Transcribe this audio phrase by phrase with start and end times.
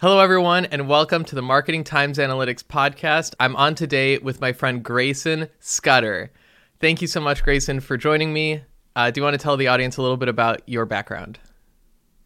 [0.00, 3.34] Hello, everyone, and welcome to the Marketing Times Analytics podcast.
[3.40, 6.30] I'm on today with my friend Greyson Scudder.
[6.78, 8.62] Thank you so much, Greyson, for joining me.
[8.94, 11.40] Uh, do you want to tell the audience a little bit about your background?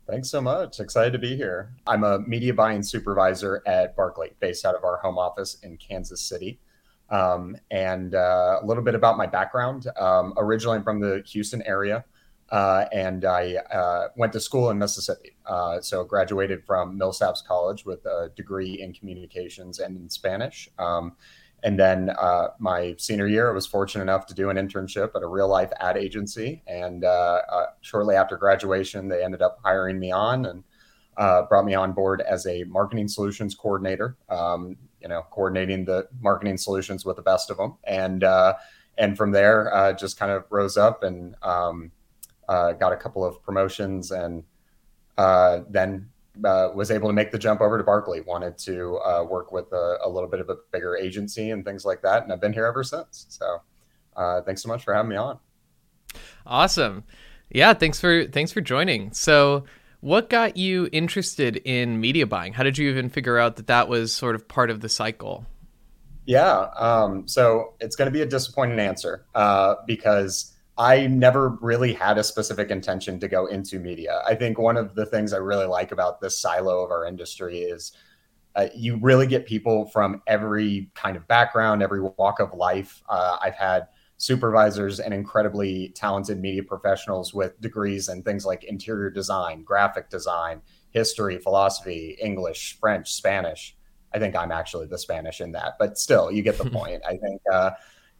[0.07, 0.81] Thanks so much.
[0.81, 1.73] Excited to be here.
[1.87, 6.21] I'm a media buying supervisor at Barkley, based out of our home office in Kansas
[6.21, 6.61] City.
[7.09, 9.87] Um, and uh, a little bit about my background.
[9.99, 12.05] Um, originally, I'm from the Houston area.
[12.53, 15.35] Uh, and I uh, went to school in Mississippi.
[15.47, 20.69] Uh, so graduated from Millsaps College with a degree in communications and in Spanish.
[20.79, 21.17] Um,
[21.63, 25.23] and then uh, my senior year, I was fortunate enough to do an internship at
[25.23, 26.63] a real life ad agency.
[26.67, 30.63] And uh, uh, shortly after graduation, they ended up hiring me on and
[31.49, 34.19] brought me on board as a marketing solutions coordinator.
[34.29, 38.25] Um, you know, coordinating the marketing solutions with the best of them, and
[38.99, 41.91] and from there, just kind of rose up and um,
[42.53, 44.45] uh, got a couple of promotions, and
[45.17, 46.11] uh, then
[46.45, 48.21] uh, was able to make the jump over to Barkley.
[48.21, 51.87] Wanted to uh, work with a, a, little bit of a bigger agency and things
[51.87, 53.27] like that, and I've been here ever since.
[53.31, 53.63] So,
[54.17, 55.39] uh, thanks so much for having me on.
[56.47, 57.05] Awesome,
[57.51, 57.73] yeah.
[57.73, 59.13] Thanks for thanks for joining.
[59.13, 59.65] So.
[60.05, 62.55] What got you interested in media buying?
[62.55, 65.47] How did you even figure out that that was sort of part of the cycle?
[66.27, 71.93] Yeah, um, so it's going to be a disappointing answer uh, because I never really
[71.93, 74.23] had a specific intention to go into media.
[74.27, 77.59] I think one of the things I really like about this silo of our industry
[77.59, 77.93] is
[78.55, 83.03] uh, you really get people from every kind of background, every walk of life.
[83.09, 89.11] Uh, I've had supervisors and incredibly talented media professionals with degrees in things like interior
[89.11, 93.77] design, graphic design, history, philosophy, English, French, Spanish.
[94.15, 97.03] I think I'm actually the Spanish in that, but still, you get the point.
[97.07, 97.73] I think uh,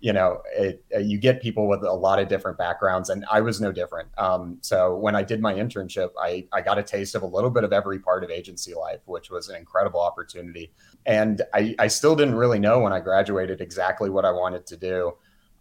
[0.03, 3.41] you know, it, uh, you get people with a lot of different backgrounds, and I
[3.41, 4.09] was no different.
[4.19, 7.51] Um, so when I did my internship, I, I got a taste of a little
[7.51, 10.73] bit of every part of agency life, which was an incredible opportunity.
[11.07, 14.77] And I, I still didn't really know when I graduated exactly what I wanted to
[14.77, 15.13] do.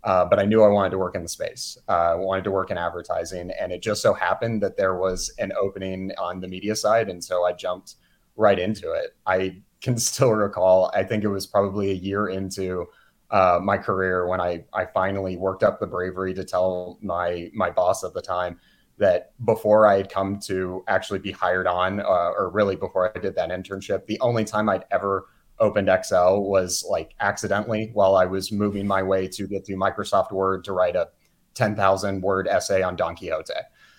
[0.04, 1.78] Uh, but I knew I wanted to work in the space.
[1.88, 5.32] Uh, I wanted to work in advertising, and it just so happened that there was
[5.38, 7.98] an opening on the media side, and so I jumped
[8.36, 9.16] right into it.
[9.28, 10.92] I can still recall.
[10.96, 12.88] I think it was probably a year into
[13.32, 17.70] uh, my career when I I finally worked up the bravery to tell my my
[17.70, 18.60] boss at the time
[18.98, 23.20] that before I had come to actually be hired on, uh, or really before I
[23.20, 25.26] did that internship, the only time I'd ever
[25.60, 30.32] opened Excel was like accidentally while I was moving my way to get to Microsoft
[30.32, 31.10] Word to write a
[31.54, 33.54] 10,000 word essay on Don Quixote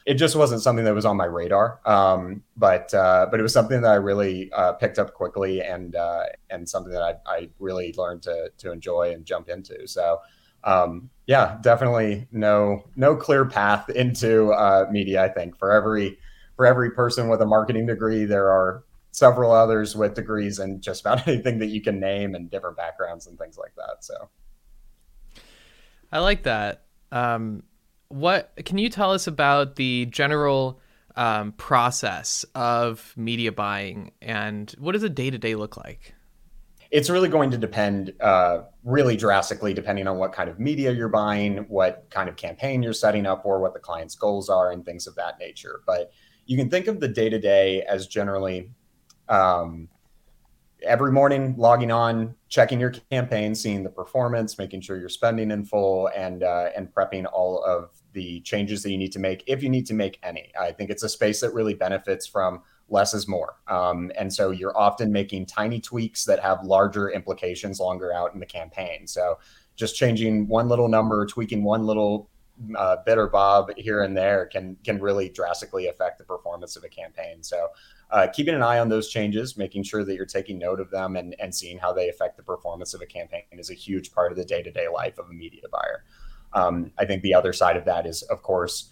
[0.04, 1.80] it just wasn't something that was on my radar.
[1.86, 5.94] Um, but uh, but it was something that I really uh, picked up quickly and
[5.94, 9.86] uh, and something that I, I really learned to to enjoy and jump into.
[9.86, 10.20] So
[10.64, 15.24] um, yeah, definitely no no clear path into uh, media.
[15.24, 16.18] I think for every
[16.56, 21.02] for every person with a marketing degree, there are several others with degrees in just
[21.02, 24.02] about anything that you can name and different backgrounds and things like that.
[24.04, 24.28] So
[26.10, 26.84] I like that.
[27.10, 27.62] Um,
[28.12, 30.80] what can you tell us about the general
[31.16, 36.14] um, process of media buying and what does a day to day look like?
[36.90, 41.08] It's really going to depend uh, really drastically depending on what kind of media you're
[41.08, 44.84] buying, what kind of campaign you're setting up, or what the client's goals are, and
[44.84, 45.80] things of that nature.
[45.86, 46.12] But
[46.44, 48.72] you can think of the day to day as generally
[49.30, 49.88] um,
[50.82, 55.64] every morning logging on, checking your campaign, seeing the performance, making sure you're spending in
[55.64, 59.62] full, and uh, and prepping all of the changes that you need to make if
[59.62, 60.52] you need to make any.
[60.58, 64.50] I think it's a space that really benefits from less is more, um, and so
[64.50, 69.06] you're often making tiny tweaks that have larger implications longer out in the campaign.
[69.06, 69.38] So
[69.76, 72.28] just changing one little number, tweaking one little
[72.76, 76.84] uh, bit or bob here and there can can really drastically affect the performance of
[76.84, 77.42] a campaign.
[77.42, 77.68] So
[78.10, 81.16] uh, keeping an eye on those changes, making sure that you're taking note of them
[81.16, 84.30] and, and seeing how they affect the performance of a campaign is a huge part
[84.32, 86.04] of the day to day life of a media buyer.
[86.54, 88.90] Um, I think the other side of that is, of course,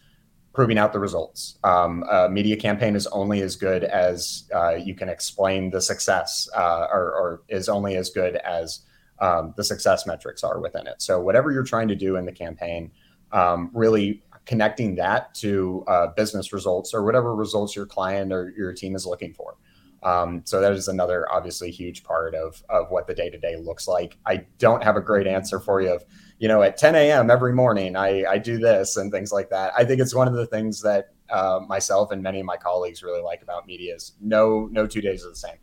[0.52, 1.58] proving out the results.
[1.62, 6.48] Um, a media campaign is only as good as uh, you can explain the success,
[6.56, 8.80] uh, or, or, is only as good as
[9.20, 11.00] um, the success metrics are within it.
[11.00, 12.90] So, whatever you're trying to do in the campaign,
[13.32, 18.72] um, really connecting that to uh, business results or whatever results your client or your
[18.72, 19.56] team is looking for.
[20.02, 23.56] Um, so that is another obviously huge part of of what the day to day
[23.56, 24.16] looks like.
[24.26, 26.04] I don't have a great answer for you of
[26.40, 27.30] you know at 10 a.m.
[27.30, 29.72] every morning I I do this and things like that.
[29.78, 33.04] I think it's one of the things that uh, myself and many of my colleagues
[33.04, 35.58] really like about media is no no two days are the same.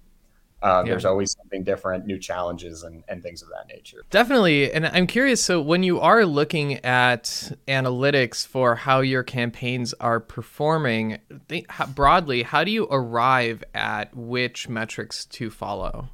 [0.61, 0.91] Uh, yeah.
[0.91, 4.03] There's always something different, new challenges, and, and things of that nature.
[4.09, 4.71] Definitely.
[4.71, 10.19] And I'm curious so, when you are looking at analytics for how your campaigns are
[10.19, 16.09] performing, think, how, broadly, how do you arrive at which metrics to follow?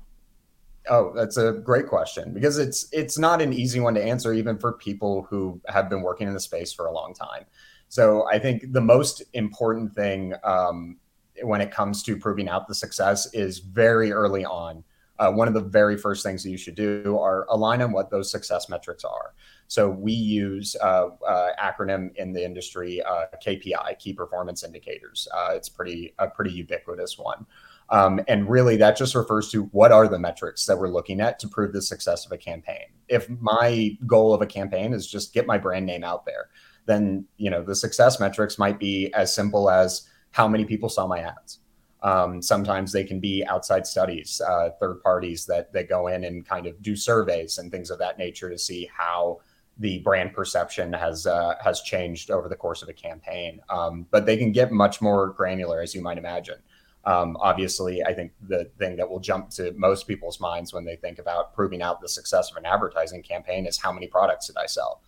[0.90, 4.58] Oh, that's a great question because it's it's not an easy one to answer even
[4.58, 7.46] for people who have been working in the space for a long time.
[7.88, 10.98] So I think the most important thing um,
[11.42, 14.84] when it comes to proving out the success is very early on.
[15.20, 18.10] Uh, one of the very first things that you should do are align on what
[18.10, 19.34] those success metrics are.
[19.68, 25.28] So we use uh, uh, acronym in the industry uh, KPI, key performance indicators.
[25.34, 27.46] Uh, it's pretty a pretty ubiquitous one.
[27.90, 31.40] Um, and really, that just refers to what are the metrics that we're looking at
[31.40, 32.86] to prove the success of a campaign.
[33.08, 36.50] If my goal of a campaign is just get my brand name out there,
[36.86, 41.08] then you know the success metrics might be as simple as how many people saw
[41.08, 41.60] my ads.
[42.02, 46.46] Um, sometimes they can be outside studies, uh, third parties that that go in and
[46.46, 49.40] kind of do surveys and things of that nature to see how
[49.78, 53.60] the brand perception has uh, has changed over the course of a campaign.
[53.70, 56.58] Um, but they can get much more granular, as you might imagine.
[57.06, 60.96] Um, obviously, I think the thing that will jump to most people's minds when they
[60.96, 64.56] think about proving out the success of an advertising campaign is how many products did
[64.58, 65.02] I sell.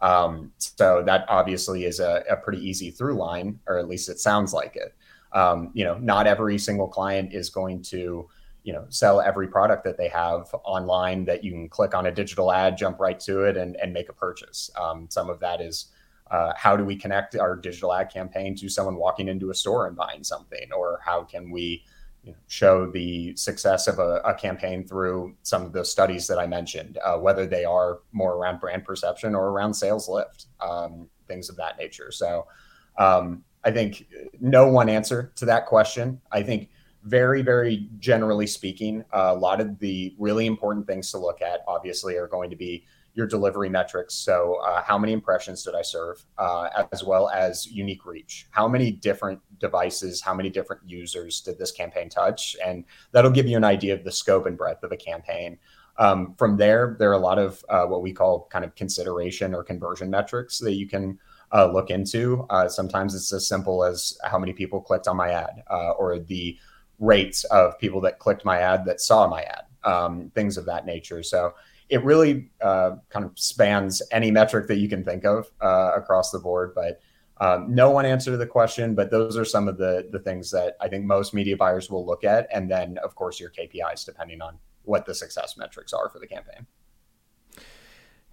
[0.00, 4.18] Um, so that obviously is a, a, pretty easy through line, or at least it
[4.18, 4.94] sounds like it.
[5.32, 8.26] Um, you know, not every single client is going to,
[8.62, 12.12] you know, sell every product that they have online that you can click on a
[12.12, 14.70] digital ad, jump right to it, and, and make a purchase.
[14.80, 15.88] Um, some of that is
[16.30, 19.86] uh, how do we connect our digital ad campaign to someone walking into a store
[19.86, 21.84] and buying something, or how can we
[22.22, 26.38] you know, show the success of a, a, campaign through some of the studies that
[26.38, 31.08] I mentioned, uh, whether they are more around brand perception or around sales lift, um,
[31.26, 32.12] things of that nature.
[32.12, 32.46] So
[32.98, 34.06] um, I think
[34.38, 36.20] no one answer to that question.
[36.30, 36.68] I think
[37.04, 41.60] very, very generally speaking, uh, a lot of the really important things to look at,
[41.66, 42.84] obviously, are going to be
[43.14, 44.14] your delivery metrics.
[44.14, 48.46] So, uh, how many impressions did I serve, uh, as well as unique reach?
[48.50, 52.56] How many different devices, how many different users did this campaign touch?
[52.64, 55.58] And that'll give you an idea of the scope and breadth of a campaign.
[55.98, 59.54] Um, from there, there are a lot of uh, what we call kind of consideration
[59.54, 61.18] or conversion metrics that you can
[61.52, 62.46] uh, look into.
[62.48, 66.18] Uh, sometimes it's as simple as how many people clicked on my ad uh, or
[66.18, 66.56] the
[66.98, 70.86] rates of people that clicked my ad that saw my ad, um, things of that
[70.86, 71.22] nature.
[71.22, 71.54] So,
[71.90, 76.30] it really uh, kind of spans any metric that you can think of uh, across
[76.30, 76.72] the board.
[76.74, 77.00] But
[77.40, 80.76] um, no one answered the question, but those are some of the the things that
[80.80, 84.40] I think most media buyers will look at, and then of course your KPIs, depending
[84.40, 86.66] on what the success metrics are for the campaign.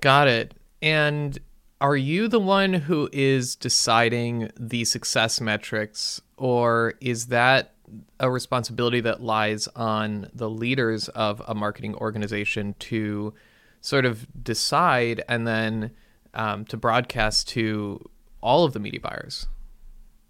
[0.01, 0.53] Got it.
[0.81, 1.39] And
[1.81, 7.73] are you the one who is deciding the success metrics, or is that
[8.19, 13.33] a responsibility that lies on the leaders of a marketing organization to
[13.81, 15.91] sort of decide and then
[16.33, 18.09] um, to broadcast to
[18.41, 19.47] all of the media buyers?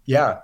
[0.04, 0.40] Yeah.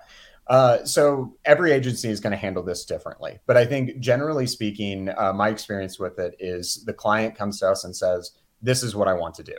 [0.46, 3.38] Uh, so every agency is going to handle this differently.
[3.46, 7.70] But I think generally speaking, uh, my experience with it is the client comes to
[7.70, 9.56] us and says, This is what I want to do.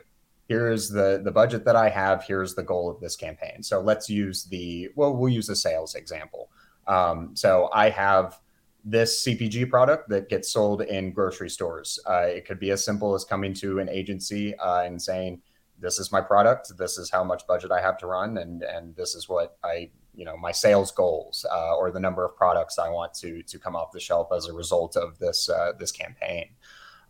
[0.48, 2.24] Here's the, the budget that I have.
[2.24, 3.64] Here's the goal of this campaign.
[3.64, 6.50] So let's use the, well, we'll use a sales example.
[6.88, 8.40] Um, so I have
[8.84, 12.00] this CPG product that gets sold in grocery stores.
[12.08, 15.42] Uh, it could be as simple as coming to an agency uh, and saying,
[15.80, 16.72] "This is my product.
[16.78, 19.90] This is how much budget I have to run, and and this is what I,
[20.14, 23.60] you know, my sales goals uh, or the number of products I want to to
[23.60, 26.50] come off the shelf as a result of this uh, this campaign."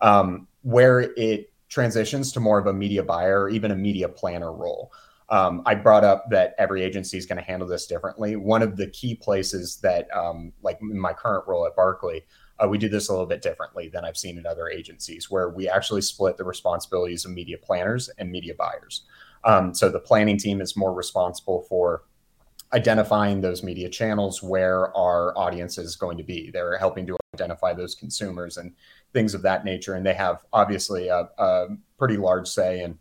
[0.02, 4.52] Um, where it transitions to more of a media buyer or even a media planner
[4.52, 4.92] role.
[5.30, 8.36] Um, I brought up that every agency is going to handle this differently.
[8.36, 12.24] One of the key places that, um, like in my current role at Barkley,
[12.60, 15.50] uh, we do this a little bit differently than I've seen in other agencies, where
[15.50, 19.02] we actually split the responsibilities of media planners and media buyers.
[19.44, 22.04] Um, so the planning team is more responsible for
[22.74, 26.50] identifying those media channels where our audience is going to be.
[26.52, 28.74] They're helping to identify those consumers and
[29.14, 31.68] things of that nature, and they have obviously a, a
[31.98, 32.98] pretty large say in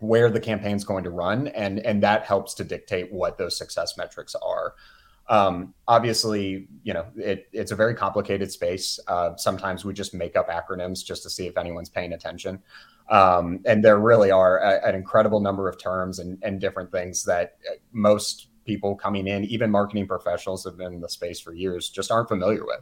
[0.00, 3.96] where the campaign's going to run, and and that helps to dictate what those success
[3.96, 4.74] metrics are.
[5.28, 8.98] Um, obviously, you know, it, it's a very complicated space.
[9.06, 12.60] Uh, sometimes we just make up acronyms just to see if anyone's paying attention.
[13.08, 17.24] Um, and there really are a, an incredible number of terms and, and different things
[17.24, 21.52] that uh, most people coming in, even marketing professionals have been in the space for
[21.52, 22.80] years, just aren't familiar with.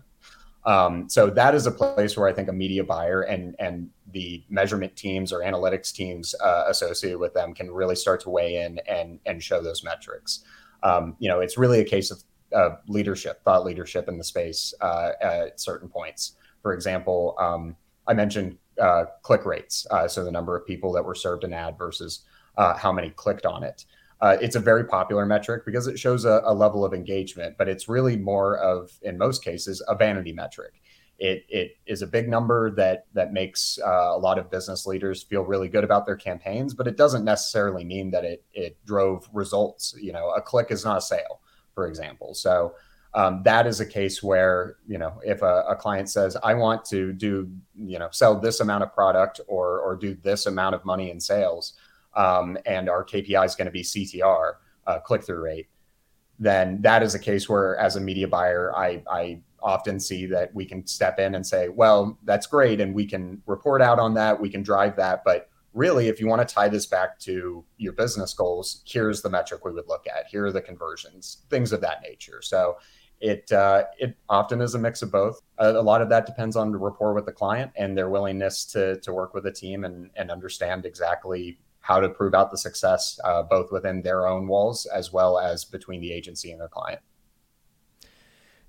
[0.64, 4.42] Um, so that is a place where I think a media buyer and and the
[4.48, 8.78] measurement teams or analytics teams uh, associated with them can really start to weigh in
[8.88, 10.44] and and show those metrics.
[10.82, 12.22] Um, you know, it's really a case of
[12.54, 16.36] uh, leadership, thought leadership in the space uh, at certain points.
[16.62, 21.04] For example, um, I mentioned uh, click rates, uh, so the number of people that
[21.04, 22.24] were served an ad versus
[22.56, 23.84] uh, how many clicked on it.
[24.20, 27.68] Uh, it's a very popular metric because it shows a, a, level of engagement, but
[27.68, 30.80] it's really more of, in most cases, a vanity metric.
[31.18, 35.24] It, it is a big number that that makes uh, a lot of business leaders
[35.24, 39.28] feel really good about their campaigns, but it doesn't necessarily mean that it it drove
[39.32, 39.96] results.
[40.00, 41.40] You know, a click is not a sale,
[41.74, 42.34] for example.
[42.34, 42.74] So
[43.14, 46.84] um, that is a case where you know if a, a, client says I want
[46.86, 50.84] to do you know sell this amount of product or or do this amount of
[50.84, 51.72] money in sales,
[52.14, 54.54] um, and our KPI is going to be CTR,
[54.86, 55.68] uh, click through rate,
[56.38, 60.54] then that is a case where as a media buyer I I often see that
[60.54, 62.80] we can step in and say, well, that's great.
[62.80, 64.40] And we can report out on that.
[64.40, 65.24] We can drive that.
[65.24, 69.30] But really, if you want to tie this back to your business goals, here's the
[69.30, 70.26] metric we would look at.
[70.26, 72.40] Here are the conversions, things of that nature.
[72.42, 72.76] So
[73.20, 75.40] it uh, it often is a mix of both.
[75.58, 78.64] A, a, lot of that depends on the rapport with the client and their willingness
[78.66, 82.58] to to work with the team and and understand exactly how to prove out the
[82.58, 86.68] success, uh, both within their own walls as well as between the agency and their
[86.68, 87.00] client.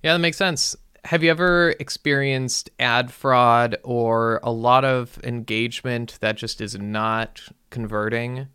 [0.03, 0.75] Yeah, that makes sense.
[1.05, 7.41] Have you ever experienced ad fraud or a lot of engagement that just is not
[7.69, 8.47] converting?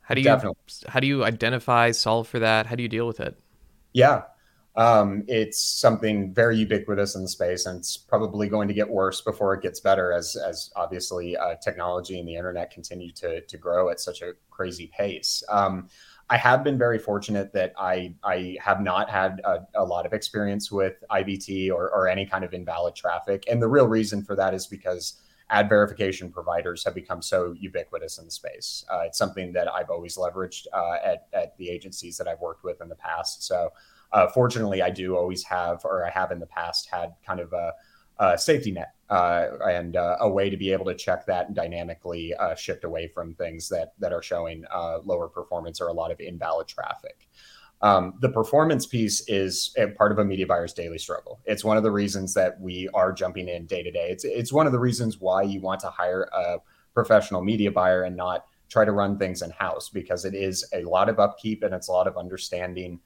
[0.00, 0.56] How do you Definitely.
[0.88, 2.66] how do you identify, solve for that?
[2.66, 3.38] How do you deal with it?
[3.92, 4.22] Yeah.
[4.74, 9.20] Um, it's something very ubiquitous in the space, and it's probably going to get worse
[9.20, 13.58] before it gets better, as as obviously uh, technology and the internet continue to to
[13.58, 15.42] grow at such a crazy pace.
[15.48, 15.88] Um,
[16.30, 20.12] I have been very fortunate that I I have not had a, a lot of
[20.12, 24.36] experience with IVT or, or any kind of invalid traffic, and the real reason for
[24.36, 25.20] that is because
[25.50, 28.84] ad verification providers have become so ubiquitous in the space.
[28.92, 32.64] Uh, it's something that I've always leveraged uh, at at the agencies that I've worked
[32.64, 33.44] with in the past.
[33.44, 33.70] So,
[34.12, 37.54] uh, fortunately, I do always have, or I have in the past had kind of
[37.54, 37.72] a
[38.18, 41.56] uh, safety net uh, and uh, a way to be able to check that and
[41.56, 45.92] dynamically uh, shift away from things that that are showing uh, lower performance or a
[45.92, 47.28] lot of invalid traffic.
[47.80, 51.40] Um, the performance piece is part of a media buyer's daily struggle.
[51.44, 54.08] It's one of the reasons that we are jumping in day to day.
[54.10, 56.58] It's it's one of the reasons why you want to hire a
[56.92, 60.82] professional media buyer and not try to run things in house because it is a
[60.82, 63.00] lot of upkeep and it's a lot of understanding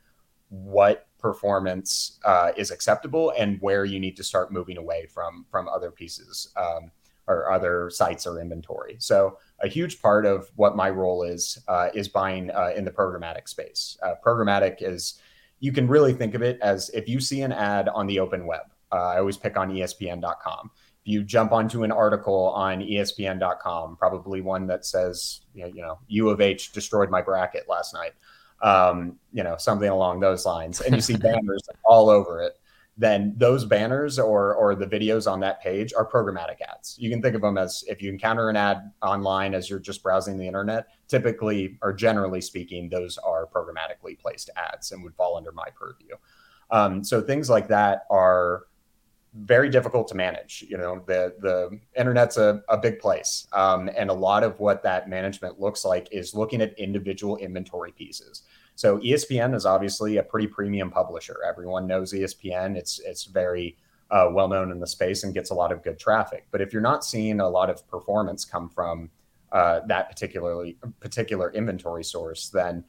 [0.52, 5.66] what performance uh, is acceptable and where you need to start moving away from from
[5.66, 6.90] other pieces um,
[7.26, 8.96] or other sites or inventory.
[8.98, 12.90] So a huge part of what my role is uh, is buying uh, in the
[12.90, 13.96] programmatic space.
[14.02, 15.20] Uh, programmatic is
[15.60, 18.44] you can really think of it as if you see an ad on the open
[18.44, 18.62] web.
[18.90, 20.70] Uh, I always pick on ESPN.com.
[20.74, 26.28] If you jump onto an article on ESPN.com, probably one that says you know U
[26.28, 28.12] of H destroyed my bracket last night
[28.62, 32.58] um, you know, something along those lines, and you see banners all over it,
[32.96, 36.96] then those banners or or the videos on that page are programmatic ads.
[36.98, 40.02] You can think of them as if you encounter an ad online as you're just
[40.02, 45.36] browsing the internet, typically or generally speaking, those are programmatically placed ads and would fall
[45.36, 46.14] under my purview.
[46.70, 48.64] Um, so things like that are
[49.34, 50.64] very difficult to manage.
[50.68, 54.82] You know, the the internet's a, a big place, um, and a lot of what
[54.82, 58.42] that management looks like is looking at individual inventory pieces.
[58.74, 61.36] So ESPN is obviously a pretty premium publisher.
[61.46, 62.76] Everyone knows ESPN.
[62.76, 63.76] It's it's very
[64.10, 66.46] uh, well known in the space and gets a lot of good traffic.
[66.50, 69.10] But if you're not seeing a lot of performance come from
[69.50, 72.84] uh, that particularly particular inventory source, then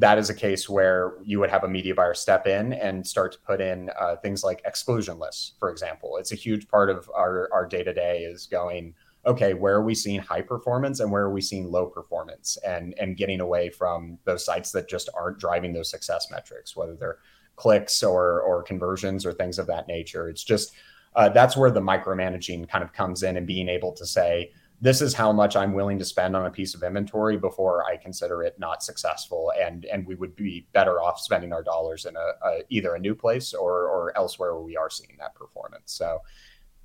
[0.00, 3.32] that is a case where you would have a media buyer step in and start
[3.32, 6.16] to put in uh, things like exclusion lists, for example.
[6.16, 8.94] It's a huge part of our, our day-to-day is going,
[9.26, 12.94] okay, where are we seeing high performance and where are we seeing low performance and,
[12.98, 17.18] and getting away from those sites that just aren't driving those success metrics, whether they're
[17.56, 20.30] clicks or, or conversions or things of that nature.
[20.30, 20.72] It's just,
[21.14, 25.02] uh, that's where the micromanaging kind of comes in and being able to say, this
[25.02, 28.42] is how much I'm willing to spend on a piece of inventory before I consider
[28.42, 32.46] it not successful, and and we would be better off spending our dollars in a,
[32.48, 35.92] a either a new place or or elsewhere where we are seeing that performance.
[35.92, 36.20] So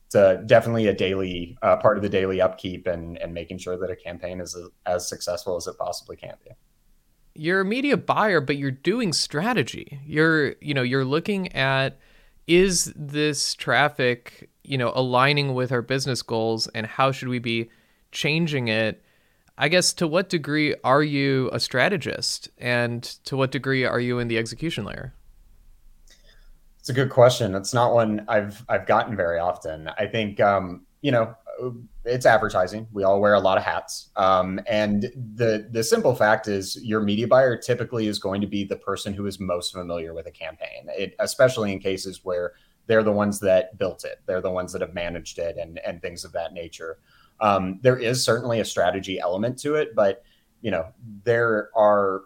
[0.07, 3.77] it's a, definitely a daily uh, part of the daily upkeep and and making sure
[3.77, 6.51] that a campaign is as, as successful as it possibly can be.
[7.33, 10.01] You're a media buyer, but you're doing strategy.
[10.05, 11.97] You're you know you're looking at
[12.45, 17.69] is this traffic you know aligning with our business goals and how should we be
[18.15, 19.03] changing it,
[19.57, 24.17] I guess to what degree are you a strategist and to what degree are you
[24.17, 25.13] in the execution layer?
[26.79, 27.55] It's a good question.
[27.55, 29.89] It's not one I've I've gotten very often.
[29.97, 31.35] I think um, you know
[32.03, 32.87] it's advertising.
[32.91, 35.03] We all wear a lot of hats, um, and
[35.35, 39.13] the the simple fact is, your media buyer typically is going to be the person
[39.13, 42.53] who is most familiar with a campaign, it, especially in cases where
[42.87, 44.21] they're the ones that built it.
[44.27, 46.99] They're the ones that have managed it and and things of that nature.
[47.39, 50.23] Um, there is certainly a strategy element to it, but
[50.61, 50.87] you know
[51.23, 52.23] there are.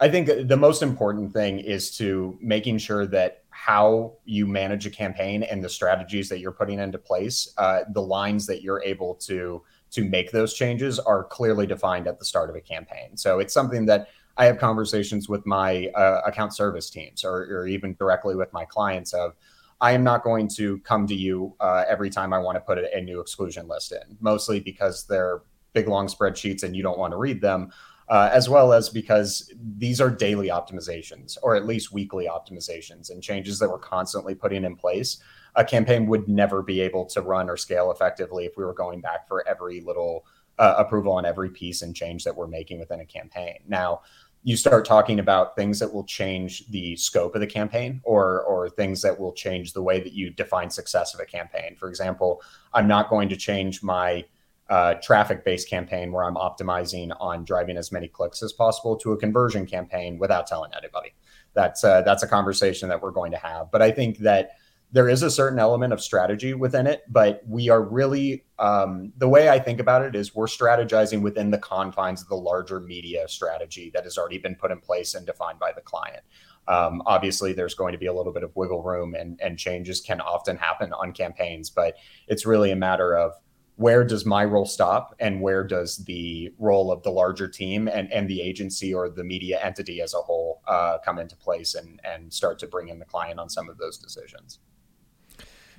[0.00, 4.90] I think the most important thing is to making sure that how you manage a
[4.90, 9.16] campaign and the strategies that you're putting into place, uh, the lines that you're able
[9.16, 13.16] to to make those changes are clearly defined at the start of a campaign.
[13.16, 17.66] So it's something that I have conversations with my uh, account service teams or, or,
[17.66, 19.34] even directly with my clients of
[19.80, 22.78] I am not going to come to you uh, every time I want to put
[22.78, 25.42] a, a, new exclusion list in, mostly because they're
[25.72, 27.70] big long spreadsheets and you don't want to read them,
[28.08, 33.22] uh, as well as because these are daily optimizations or at least weekly optimizations and
[33.22, 35.22] changes that we're constantly putting in place
[35.58, 39.00] a campaign would never be able to run or scale effectively if we were going
[39.00, 40.24] back for every little
[40.58, 43.58] uh, approval on every piece and change that we're making within a campaign.
[43.66, 44.02] Now,
[44.42, 48.70] you start talking about things that will change the scope of the campaign or or
[48.70, 51.76] things that will change the way that you define success of a campaign.
[51.76, 52.42] For example,
[52.72, 54.24] I'm not going to change my
[54.68, 59.12] uh, traffic based campaign where I'm optimizing on driving as many clicks as possible to
[59.12, 61.14] a conversion campaign without telling anybody.
[61.54, 63.70] That's uh, that's a conversation that we're going to have.
[63.70, 64.52] But I think that
[64.90, 69.28] there is a certain element of strategy within it, but we are really um, the
[69.28, 73.28] way I think about it is we're strategizing within the confines of the larger media
[73.28, 76.22] strategy that has already been put in place and defined by the client.
[76.68, 80.00] Um, obviously, there's going to be a little bit of wiggle room, and, and changes
[80.00, 83.32] can often happen on campaigns, but it's really a matter of
[83.78, 88.12] where does my role stop and where does the role of the larger team and,
[88.12, 92.00] and the agency or the media entity as a whole uh, come into place and,
[92.02, 94.58] and start to bring in the client on some of those decisions.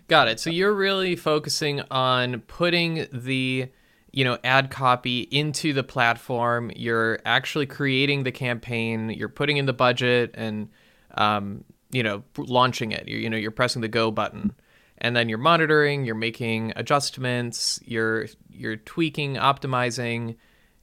[0.07, 0.39] Got it.
[0.39, 3.67] So you're really focusing on putting the
[4.13, 6.71] you know ad copy into the platform.
[6.73, 9.09] You're actually creating the campaign.
[9.09, 10.69] You're putting in the budget and
[11.15, 13.09] um, you know launching it.
[13.09, 14.53] You're, you know you're pressing the go button,
[14.99, 16.05] and then you're monitoring.
[16.05, 17.79] You're making adjustments.
[17.83, 20.35] You're you're tweaking, optimizing,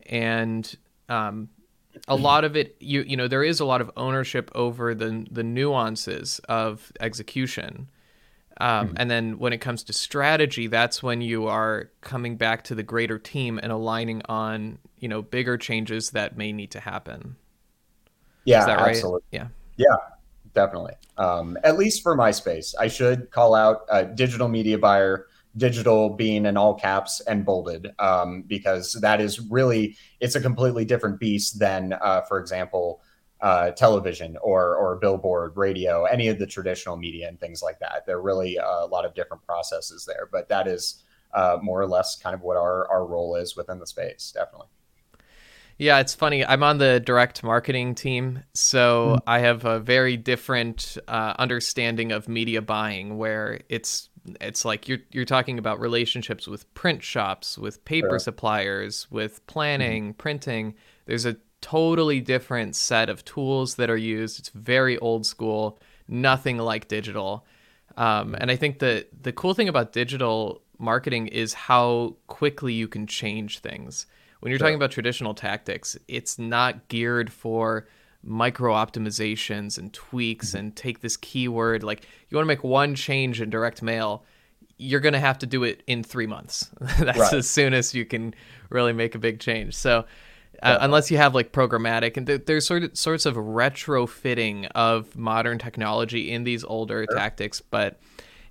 [0.07, 0.77] and
[1.09, 1.49] um,
[2.09, 5.27] a lot of it you you know there is a lot of ownership over the
[5.31, 7.89] the nuances of execution
[8.59, 8.95] um, mm-hmm.
[8.97, 12.83] And then when it comes to strategy, that's when you are coming back to the
[12.83, 17.37] greater team and aligning on you know bigger changes that may need to happen.
[18.45, 18.89] Yeah, right?
[18.89, 19.23] absolutely.
[19.31, 19.97] Yeah, yeah,
[20.57, 20.95] definitely.
[21.17, 25.27] Um, at least for my space, I should call out digital media buyer.
[25.59, 30.85] Digital being in all caps and bolded, um, because that is really it's a completely
[30.85, 33.01] different beast than, uh, for example,
[33.41, 38.05] uh, television or or billboard, radio, any of the traditional media and things like that.
[38.05, 41.89] There are really a lot of different processes there, but that is uh, more or
[41.89, 44.69] less kind of what our our role is within the space, definitely.
[45.79, 46.45] Yeah, it's funny.
[46.45, 49.29] I'm on the direct marketing team, so mm-hmm.
[49.29, 54.09] I have a very different uh, understanding of media buying, where it's
[54.41, 60.05] it's like you're you're talking about relationships with print shops, with paper suppliers, with planning,
[60.05, 60.19] mm-hmm.
[60.19, 60.75] printing.
[61.05, 64.39] There's a totally different set of tools that are used.
[64.39, 67.45] It's very old school, nothing like digital.
[67.97, 72.89] Um, and I think that the cool thing about digital marketing is how quickly you
[72.89, 74.07] can change things.
[74.47, 74.69] When you're sure.
[74.69, 77.89] talking about traditional tactics, it's not geared for
[78.23, 80.59] micro optimizations and tweaks mm-hmm.
[80.59, 81.83] and take this keyword.
[81.83, 84.23] Like you want to make one change in direct mail,
[84.79, 86.71] you're going to have to do it in three months.
[86.81, 87.33] That's right.
[87.33, 88.37] as soon as you can
[88.71, 89.75] really make a big change.
[89.75, 90.05] So
[90.63, 95.17] uh, unless you have like programmatic and th- there's sort of sorts of retrofitting of
[95.17, 97.19] modern technology in these older sure.
[97.19, 97.99] tactics but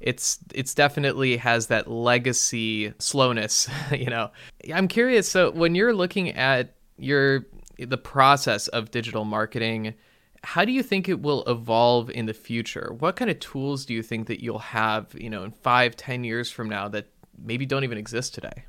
[0.06, 4.32] it's it's definitely has that legacy slowness you know.
[4.74, 7.46] I'm curious so when you're looking at your
[7.78, 9.96] the process of digital marketing
[10.44, 12.94] how do you think it will evolve in the future?
[13.00, 16.24] What kind of tools do you think that you'll have you know in five ten
[16.24, 18.66] years from now that maybe don't even exist today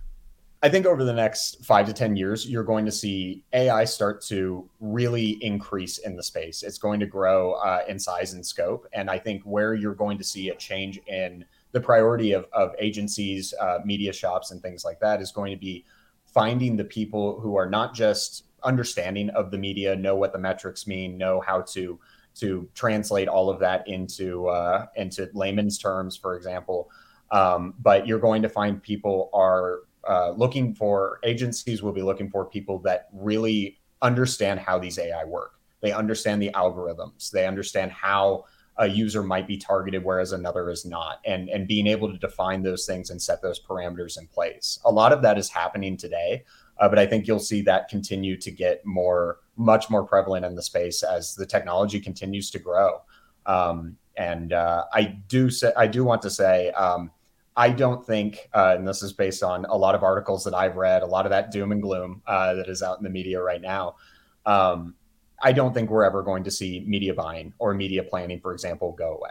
[0.62, 4.22] I think over the next five to 10 years, you're going to see AI start
[4.22, 6.62] to really increase in the space.
[6.62, 8.86] It's going to grow uh, in size and scope.
[8.94, 12.72] And I think where you're going to see a change in the priority of, of
[12.78, 15.84] agencies, uh, media shops, and things like that is going to be
[16.24, 20.86] finding the people who are not just understanding of the media, know what the metrics
[20.86, 21.98] mean, know how to
[22.36, 26.90] to translate all of that into uh, into layman's terms, for example.
[27.30, 32.30] Um, but you're going to find people are uh, looking for agencies will be looking
[32.30, 35.52] for people that really understand how these AI work.
[35.80, 37.30] They understand the algorithms.
[37.30, 38.44] They understand how
[38.78, 42.62] a user might be targeted, whereas another is not, and and being able to define
[42.62, 44.78] those things and set those parameters in place.
[44.84, 46.44] A lot of that is happening today,
[46.78, 50.54] uh, but I think you'll see that continue to get more, much more prevalent in
[50.54, 53.00] the space as the technology continues to grow.
[53.46, 57.10] Um, And uh, I do say I do want to say um,
[57.56, 60.76] I don't think, uh, and this is based on a lot of articles that I've
[60.76, 63.40] read, a lot of that doom and gloom uh, that is out in the media
[63.40, 63.96] right now.
[64.44, 64.94] Um,
[65.42, 68.92] I don't think we're ever going to see media buying or media planning, for example,
[68.92, 69.30] go away.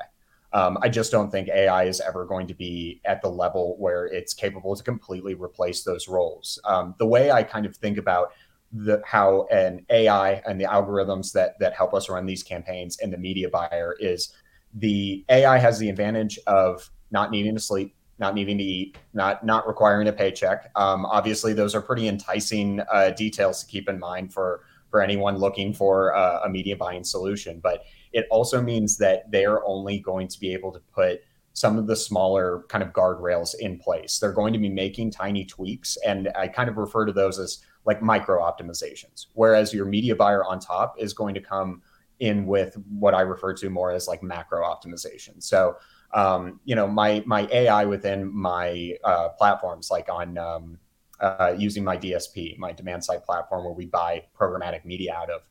[0.53, 4.05] Um, I just don't think AI is ever going to be at the level where
[4.05, 6.59] it's capable to completely replace those roles.
[6.63, 8.31] Um, the way I kind of think about
[8.71, 13.11] the, how an AI and the algorithms that that help us run these campaigns and
[13.11, 14.33] the media buyer is
[14.73, 19.45] the AI has the advantage of not needing to sleep, not needing to eat, not
[19.45, 20.71] not requiring a paycheck.
[20.75, 25.37] Um, obviously, those are pretty enticing uh, details to keep in mind for for anyone
[25.37, 27.59] looking for a, a media buying solution.
[27.59, 31.87] But it also means that they're only going to be able to put some of
[31.87, 34.19] the smaller kind of guardrails in place.
[34.19, 37.59] They're going to be making tiny tweaks, and I kind of refer to those as
[37.85, 39.27] like micro optimizations.
[39.33, 41.81] Whereas your media buyer on top is going to come
[42.19, 45.41] in with what I refer to more as like macro optimization.
[45.43, 45.77] So
[46.15, 50.79] um, you know, my my AI within my uh, platforms, like on um,
[51.19, 55.41] uh, using my DSP, my demand side platform, where we buy programmatic media out of.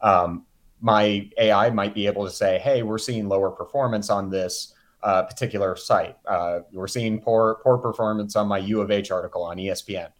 [0.00, 0.44] Um,
[0.80, 5.22] my AI might be able to say, "Hey, we're seeing lower performance on this uh,
[5.22, 6.16] particular site.
[6.26, 10.10] Uh, we're seeing poor poor performance on my U of H article on ESPN,"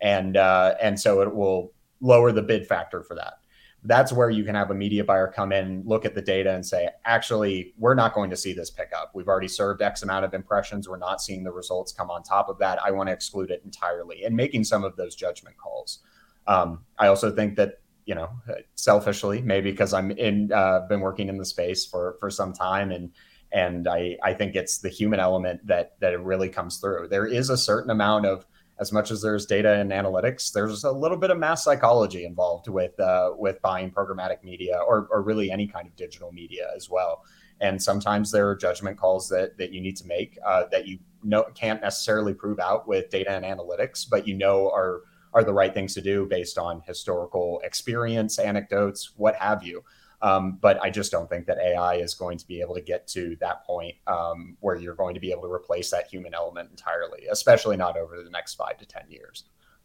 [0.00, 3.40] and uh, and so it will lower the bid factor for that
[3.84, 6.66] that's where you can have a media buyer come in, look at the data and
[6.66, 9.12] say, actually, we're not going to see this pickup.
[9.14, 10.88] We've already served X amount of impressions.
[10.88, 12.82] We're not seeing the results come on top of that.
[12.82, 16.00] I want to exclude it entirely and making some of those judgment calls.
[16.46, 18.30] Um, I also think that, you know,
[18.74, 22.90] selfishly, maybe because I'm in, uh, been working in the space for, for some time
[22.90, 23.12] and,
[23.52, 27.08] and I, I think it's the human element that, that it really comes through.
[27.08, 28.44] There is a certain amount of,
[28.80, 32.68] as much as there's data and analytics, there's a little bit of mass psychology involved
[32.68, 36.88] with uh, with buying programmatic media or, or really any kind of digital media as
[36.88, 37.24] well.
[37.60, 40.98] And sometimes there are judgment calls that that you need to make uh, that you
[41.24, 45.02] know can't necessarily prove out with data and analytics, but you know are
[45.34, 49.82] are the right things to do based on historical experience, anecdotes, what have you.
[50.20, 53.06] Um, but I just don't think that AI is going to be able to get
[53.08, 56.70] to that point um, where you're going to be able to replace that human element
[56.70, 59.44] entirely, especially not over the next five to ten years.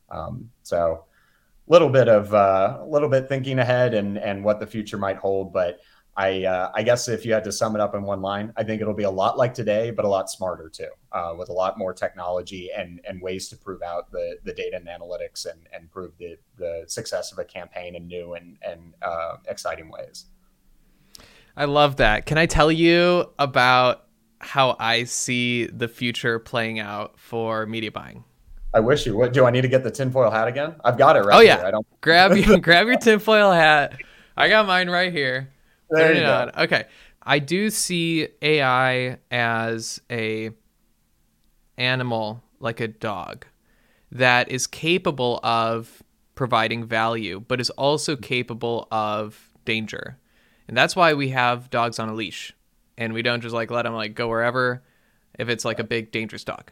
[0.09, 1.05] Um, so,
[1.67, 4.97] a little bit of uh, a little bit thinking ahead and and what the future
[4.97, 5.53] might hold.
[5.53, 5.79] But
[6.15, 8.63] I uh, I guess if you had to sum it up in one line, I
[8.63, 11.53] think it'll be a lot like today, but a lot smarter too, uh, with a
[11.53, 15.67] lot more technology and and ways to prove out the the data and analytics and
[15.73, 20.25] and prove the the success of a campaign in new and and uh, exciting ways.
[21.57, 22.25] I love that.
[22.25, 24.05] Can I tell you about
[24.39, 28.23] how I see the future playing out for media buying?
[28.73, 29.33] I wish you would.
[29.33, 30.75] Do I need to get the tinfoil hat again?
[30.83, 31.37] I've got it right.
[31.37, 31.57] Oh yeah.
[31.57, 31.65] Here.
[31.65, 33.99] I don't grab you grab your tinfoil hat.
[34.37, 35.49] I got mine right here.
[35.93, 36.33] There Turn you go.
[36.33, 36.63] On.
[36.63, 36.85] Okay.
[37.21, 40.51] I do see AI as a
[41.77, 43.45] animal like a dog
[44.11, 46.03] that is capable of
[46.35, 50.17] providing value, but is also capable of danger.
[50.67, 52.53] And that's why we have dogs on a leash
[52.97, 54.83] and we don't just like let them like go wherever
[55.37, 56.71] if it's like a big dangerous dog.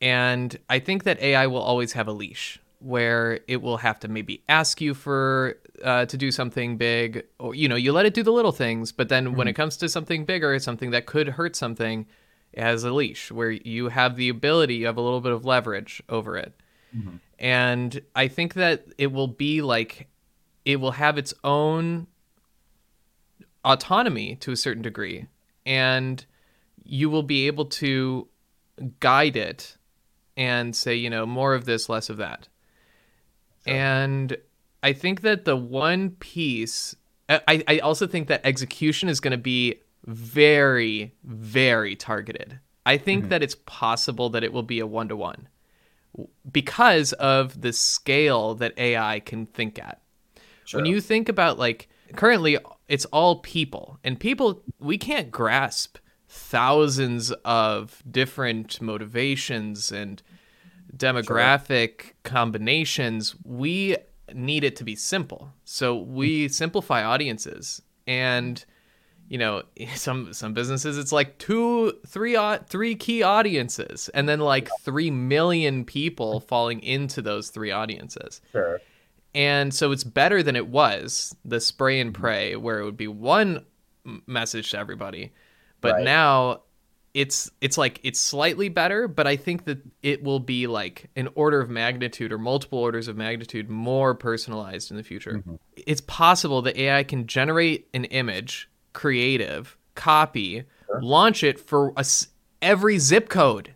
[0.00, 4.08] And I think that AI will always have a leash where it will have to
[4.08, 8.14] maybe ask you for uh, to do something big or you know you let it
[8.14, 9.36] do the little things but then mm-hmm.
[9.36, 12.06] when it comes to something bigger something that could hurt something
[12.52, 15.44] it has a leash where you have the ability you have a little bit of
[15.44, 16.52] leverage over it
[16.96, 17.16] mm-hmm.
[17.38, 20.08] and i think that it will be like
[20.64, 22.06] it will have its own
[23.64, 25.26] autonomy to a certain degree
[25.66, 26.24] and
[26.84, 28.26] you will be able to
[29.00, 29.76] guide it
[30.36, 32.48] and say you know more of this less of that
[33.66, 33.74] sure.
[33.74, 34.36] and
[34.82, 36.94] i think that the one piece
[37.30, 43.22] I, I also think that execution is going to be very very targeted i think
[43.22, 43.30] mm-hmm.
[43.30, 45.48] that it's possible that it will be a one-to-one
[46.50, 50.00] because of the scale that ai can think at
[50.64, 50.78] sure.
[50.78, 57.32] when you think about like currently it's all people and people we can't grasp thousands
[57.44, 60.22] of different motivations and
[60.96, 62.12] demographic sure.
[62.24, 63.96] combinations we
[64.34, 68.64] need it to be simple so we simplify audiences and
[69.28, 69.62] you know
[69.94, 75.10] some some businesses it's like two three uh, three key audiences and then like 3
[75.10, 78.80] million people falling into those three audiences sure
[79.34, 83.08] and so it's better than it was the spray and pray, where it would be
[83.08, 83.64] one
[84.26, 85.32] message to everybody.
[85.80, 86.04] But right.
[86.04, 86.62] now
[87.18, 91.28] it's it's like it's slightly better, but I think that it will be like an
[91.34, 95.32] order of magnitude or multiple orders of magnitude more personalized in the future.
[95.32, 95.56] Mm-hmm.
[95.84, 101.02] It's possible that AI can generate an image, creative, copy sure.
[101.02, 102.06] launch it for a,
[102.62, 103.74] every zip code.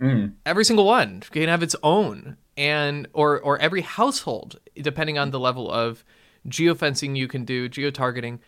[0.00, 0.32] Mm.
[0.46, 5.38] Every single one can have its own, and or or every household, depending on the
[5.38, 6.06] level of
[6.48, 8.38] geofencing you can do, geotargeting.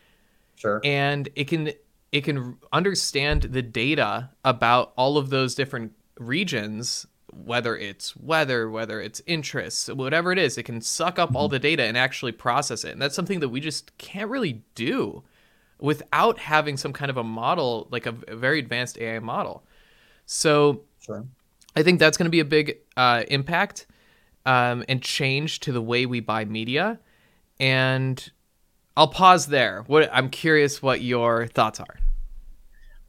[0.57, 0.81] Sure.
[0.83, 1.73] And it can
[2.15, 9.01] it can understand the data about all of those different regions whether it's weather, whether
[9.01, 11.55] it's interests, whatever it is, it can suck up all mm-hmm.
[11.55, 12.93] the data and actually process it.
[12.93, 15.25] And that's something that we just can't really do
[15.81, 19.65] without having some kind of a model, like a, a very advanced AI model.
[20.27, 21.27] So sure.
[21.75, 23.87] I think that's going to be a big uh, impact
[24.47, 27.01] um, and change to the way we buy media.
[27.59, 28.31] And
[28.97, 29.83] I'll pause there.
[29.89, 31.99] What I'm curious what your thoughts are.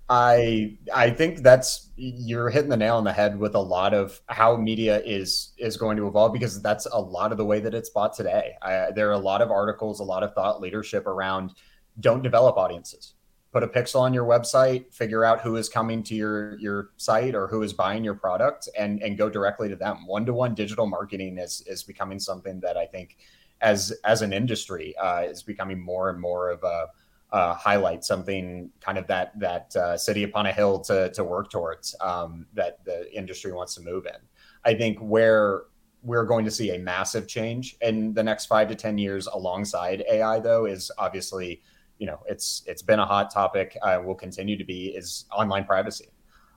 [0.07, 4.21] I I think that's you're hitting the nail on the head with a lot of
[4.27, 7.73] how media is is going to evolve because that's a lot of the way that
[7.73, 8.53] it's bought today.
[8.61, 11.53] I, there are a lot of articles, a lot of thought leadership around
[11.99, 13.13] don't develop audiences.
[13.51, 17.33] Put a pixel on your website, figure out who is coming to your your site
[17.33, 20.05] or who is buying your product, and and go directly to them.
[20.05, 23.17] One to one digital marketing is is becoming something that I think
[23.61, 26.87] as as an industry uh, is becoming more and more of a
[27.35, 31.49] uh, highlight something kind of that that uh, city upon a hill to to work
[31.49, 34.21] towards um, that the industry wants to move in.
[34.63, 35.63] I think where
[36.01, 40.05] we're going to see a massive change in the next five to ten years alongside
[40.09, 41.61] AI, though, is obviously
[41.97, 43.77] you know it's it's been a hot topic.
[43.81, 46.07] Uh, will continue to be is online privacy.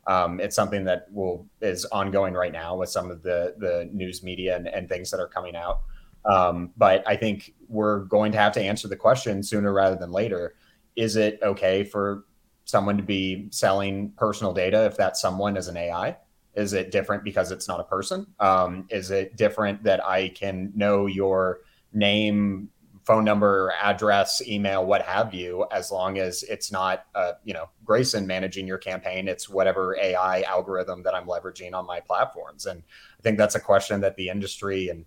[0.06, 4.22] Um, it's something that will is ongoing right now with some of the the news
[4.22, 5.80] media and, and things that are coming out.
[6.24, 10.12] Um, but I think we're going to have to answer the question sooner rather than
[10.12, 10.54] later.
[10.98, 12.24] Is it okay for
[12.64, 16.16] someone to be selling personal data if that someone is an AI?
[16.54, 18.26] Is it different because it's not a person?
[18.40, 21.60] Um, is it different that I can know your
[21.92, 22.68] name,
[23.04, 27.68] phone number, address, email, what have you, as long as it's not, uh, you know,
[27.86, 29.28] Greyson managing your campaign.
[29.28, 32.66] It's whatever AI algorithm that I'm leveraging on my platforms.
[32.66, 32.82] And
[33.18, 35.06] I think that's a question that the industry and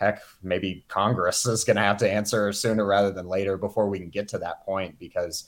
[0.00, 3.98] heck, maybe Congress is going to have to answer sooner rather than later before we
[3.98, 4.98] can get to that point.
[4.98, 5.44] Because,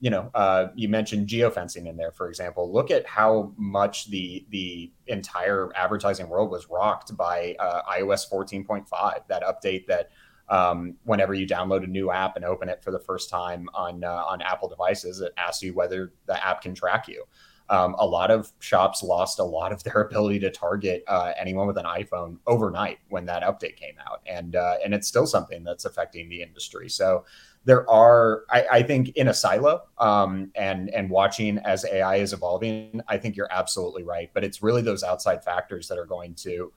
[0.00, 2.72] you know, uh, you mentioned geofencing in there, for example.
[2.72, 9.26] Look at how much the the entire advertising world was rocked by uh, iOS 14.5,
[9.28, 10.10] that update that.
[10.48, 14.04] Um, whenever you download a new app and open it for the first time on
[14.04, 17.24] uh, on Apple devices, it asks you whether the app can track you
[17.68, 21.66] um, a lot of shops lost a lot of their ability to target uh, anyone
[21.66, 25.64] with an iPhone overnight when that update came out, and uh, and it's still something
[25.64, 26.88] that's affecting the industry.
[26.88, 27.24] So
[27.64, 32.32] there are, I, I think, in a silo, um, and and watching as AI is
[32.32, 34.30] evolving, I think you're absolutely right.
[34.32, 36.72] But it's really those outside factors that are going to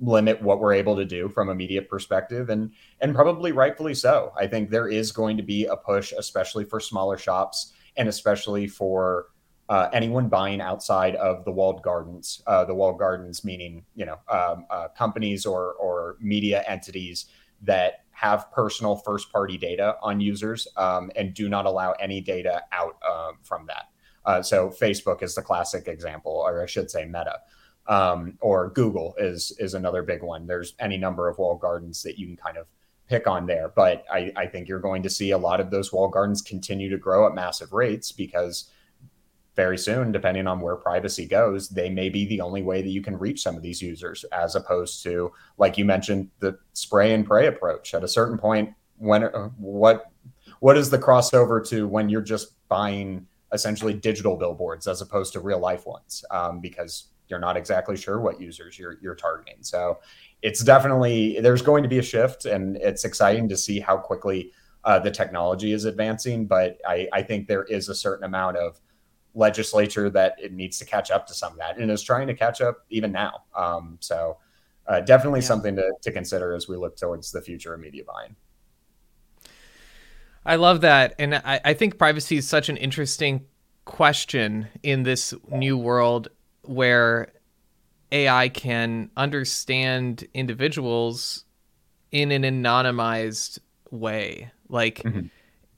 [0.00, 2.72] limit what we're able to do from a media perspective and
[3.02, 6.80] and probably rightfully so i think there is going to be a push especially for
[6.80, 9.26] smaller shops and especially for
[9.70, 14.18] uh, anyone buying outside of the walled gardens, uh, the walled gardens meaning you know
[14.28, 17.26] um, uh, companies or or media entities
[17.62, 22.62] that have personal first party data on users um, and do not allow any data
[22.72, 23.84] out um, from that.
[24.24, 27.38] Uh, so Facebook is the classic example, or I should say Meta.
[27.86, 30.48] Um, or Google is is another big one.
[30.48, 32.66] There's any number of walled gardens that you can kind of
[33.08, 35.92] pick on there, but I, I think you're going to see a lot of those
[35.92, 38.70] walled gardens continue to grow at massive rates because
[39.60, 43.02] very soon, depending on where privacy goes, they may be the only way that you
[43.02, 47.26] can reach some of these users, as opposed to, like you mentioned, the spray and
[47.26, 47.92] pray approach.
[47.92, 50.06] At a certain point, when uh, what
[50.60, 55.40] what is the crossover to when you're just buying essentially digital billboards as opposed to
[55.40, 59.58] real life ones, um, because you're not exactly sure what users you're you're targeting.
[59.60, 59.98] So
[60.40, 64.52] it's definitely there's going to be a shift, and it's exciting to see how quickly
[64.84, 66.46] uh, the technology is advancing.
[66.46, 68.80] But I, I think there is a certain amount of
[69.34, 72.34] legislature that it needs to catch up to some of that and is trying to
[72.34, 73.44] catch up even now.
[73.54, 74.38] Um, so
[74.86, 75.46] uh, definitely yeah.
[75.46, 78.34] something to, to consider as we look towards the future of media buying.
[80.44, 81.14] I love that.
[81.18, 83.44] And I, I think privacy is such an interesting
[83.84, 86.28] question in this new world
[86.62, 87.28] where
[88.10, 91.44] AI can understand individuals
[92.10, 93.58] in an anonymized
[93.90, 94.50] way.
[94.68, 95.26] Like, mm-hmm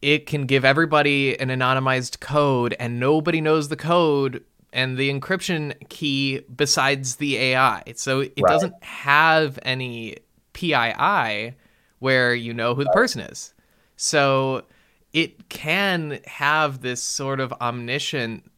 [0.02, 5.74] it can give everybody an anonymized code and nobody knows the code and the encryption
[5.88, 7.82] key besides the AI.
[7.96, 8.50] So it right.
[8.50, 10.16] doesn't have any
[10.52, 11.54] PII
[12.00, 13.54] where you know who the person is.
[13.96, 14.64] So
[15.12, 18.50] it can have this sort of omniscient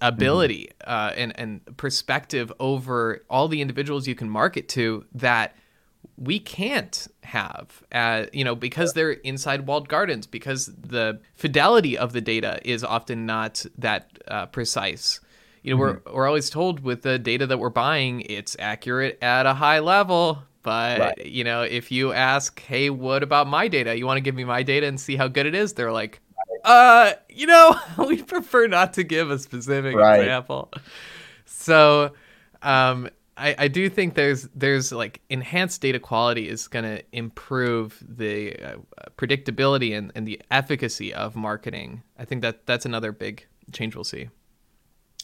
[0.00, 0.90] ability mm-hmm.
[0.90, 5.54] uh, and, and perspective over all the individuals you can market to that
[6.18, 12.12] we can't have, uh, you know, because they're inside walled gardens, because the fidelity of
[12.12, 15.20] the data is often not that uh, precise.
[15.62, 16.08] You know, mm-hmm.
[16.08, 19.80] we're, we're always told with the data that we're buying, it's accurate at a high
[19.80, 20.42] level.
[20.62, 21.26] But, right.
[21.26, 23.96] you know, if you ask, hey, what about my data?
[23.96, 25.74] You want to give me my data and see how good it is?
[25.74, 26.20] They're like,
[26.64, 30.20] uh, you know, we prefer not to give a specific right.
[30.20, 30.72] example.
[31.44, 32.12] So,
[32.62, 38.02] um, I, I do think there's there's like enhanced data quality is going to improve
[38.06, 38.76] the uh,
[39.18, 42.02] predictability and, and the efficacy of marketing.
[42.18, 44.28] I think that that's another big change we'll see.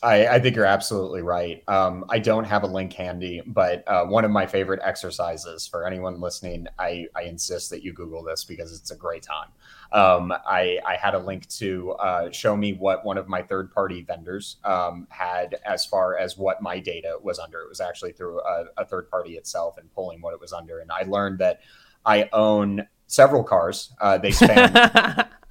[0.03, 1.63] I, I think you're absolutely right.
[1.69, 5.87] Um, I don't have a link handy, but uh, one of my favorite exercises for
[5.87, 9.49] anyone listening, I, I insist that you Google this because it's a great time.
[9.93, 13.71] Um, I, I, had a link to uh, show me what one of my third
[13.71, 17.61] party vendors um, had as far as what my data was under.
[17.61, 20.81] It was actually through a, a third party itself and pulling what it was under.
[20.81, 21.61] And I learned that
[22.07, 23.93] I own several cars.
[24.01, 25.29] Uh, they span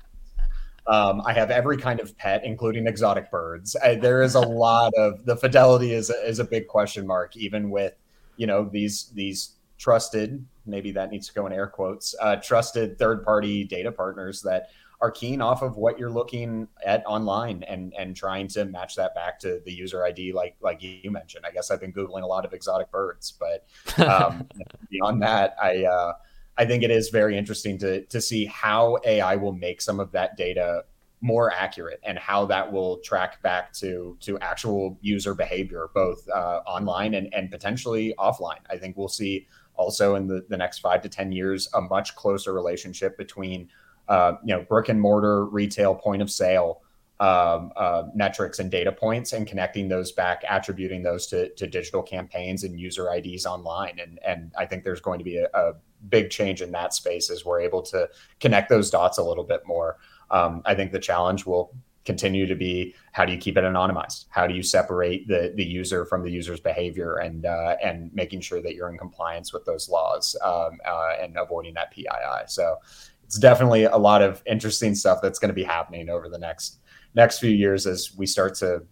[0.87, 3.75] Um, I have every kind of pet, including exotic birds.
[3.83, 7.69] I, there is a lot of the fidelity is is a big question mark, even
[7.69, 7.93] with
[8.37, 12.97] you know these these trusted maybe that needs to go in air quotes uh, trusted
[12.99, 14.69] third party data partners that
[15.01, 19.15] are keen off of what you're looking at online and and trying to match that
[19.15, 21.45] back to the user ID like like you mentioned.
[21.45, 23.67] I guess I've been googling a lot of exotic birds, but
[24.07, 24.47] um,
[24.89, 25.85] beyond that, I.
[25.85, 26.13] Uh,
[26.57, 30.11] I think it is very interesting to to see how AI will make some of
[30.11, 30.83] that data
[31.21, 36.61] more accurate and how that will track back to to actual user behavior both uh,
[36.65, 40.99] online and, and potentially offline i think we'll see also in the, the next five
[40.99, 43.69] to ten years a much closer relationship between
[44.09, 46.81] uh, you know brick and mortar retail point of sale
[47.19, 52.01] um, uh, metrics and data points and connecting those back, attributing those to, to digital
[52.01, 53.99] campaigns and user IDs online.
[53.99, 55.73] And, and I think there's going to be a, a
[56.09, 58.09] big change in that space is we're able to
[58.39, 59.97] connect those dots a little bit more.
[60.29, 64.25] Um, I think the challenge will continue to be how do you keep it anonymized?
[64.29, 68.41] How do you separate the the user from the user's behavior and uh, and making
[68.41, 72.47] sure that you're in compliance with those laws um, uh, and avoiding that PII.
[72.47, 72.77] So
[73.23, 76.79] it's definitely a lot of interesting stuff that's going to be happening over the next
[77.13, 78.83] next few years as we start to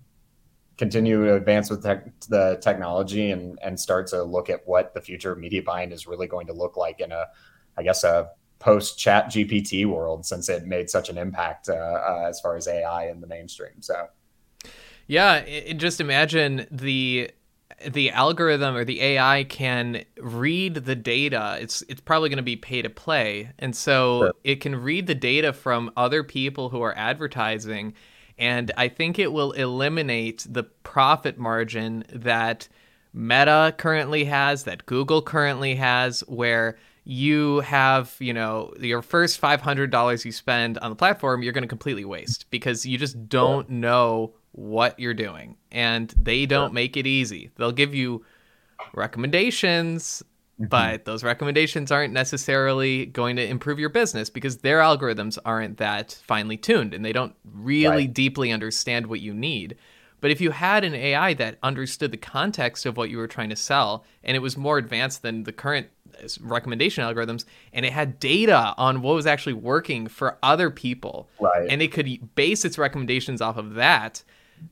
[0.79, 5.01] continue to advance with tech, the technology and and start to look at what the
[5.01, 7.25] future of media buying is really going to look like in a
[7.77, 12.25] i guess a post chat gpt world since it made such an impact uh, uh,
[12.29, 14.07] as far as ai in the mainstream so
[15.07, 17.29] yeah it, just imagine the
[17.91, 21.57] the algorithm or the AI can read the data.
[21.61, 24.33] It's it's probably going to be pay to play, and so sure.
[24.43, 27.93] it can read the data from other people who are advertising
[28.39, 32.67] and I think it will eliminate the profit margin that
[33.13, 40.25] Meta currently has, that Google currently has, where you have, you know, your first $500
[40.25, 44.33] you spend on the platform, you're going to completely waste because you just don't know
[44.53, 45.57] what you're doing.
[45.71, 47.51] And they don't make it easy.
[47.57, 48.23] They'll give you
[48.93, 50.23] recommendations.
[50.59, 56.21] But those recommendations aren't necessarily going to improve your business because their algorithms aren't that
[56.27, 58.13] finely tuned and they don't really right.
[58.13, 59.77] deeply understand what you need.
[60.19, 63.49] But if you had an AI that understood the context of what you were trying
[63.51, 65.87] to sell and it was more advanced than the current
[66.21, 71.29] uh, recommendation algorithms and it had data on what was actually working for other people
[71.39, 71.67] right.
[71.69, 74.23] and it could base its recommendations off of that,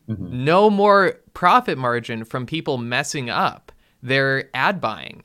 [0.09, 0.43] mm-hmm.
[0.43, 3.71] no more profit margin from people messing up
[4.03, 5.23] their ad buying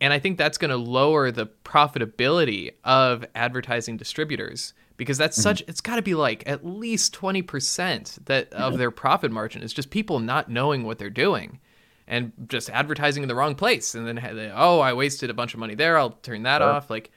[0.00, 5.42] and I think that's going to lower the profitability of advertising distributors because that's mm-hmm.
[5.42, 8.78] such it's got to be like at least 20% that of mm-hmm.
[8.78, 11.60] their profit margin is just people not knowing what they're doing
[12.06, 15.60] and just advertising in the wrong place and then oh I wasted a bunch of
[15.60, 16.68] money there I'll turn that sure.
[16.68, 17.10] off like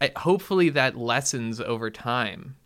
[0.00, 2.56] I, hopefully that lessens over time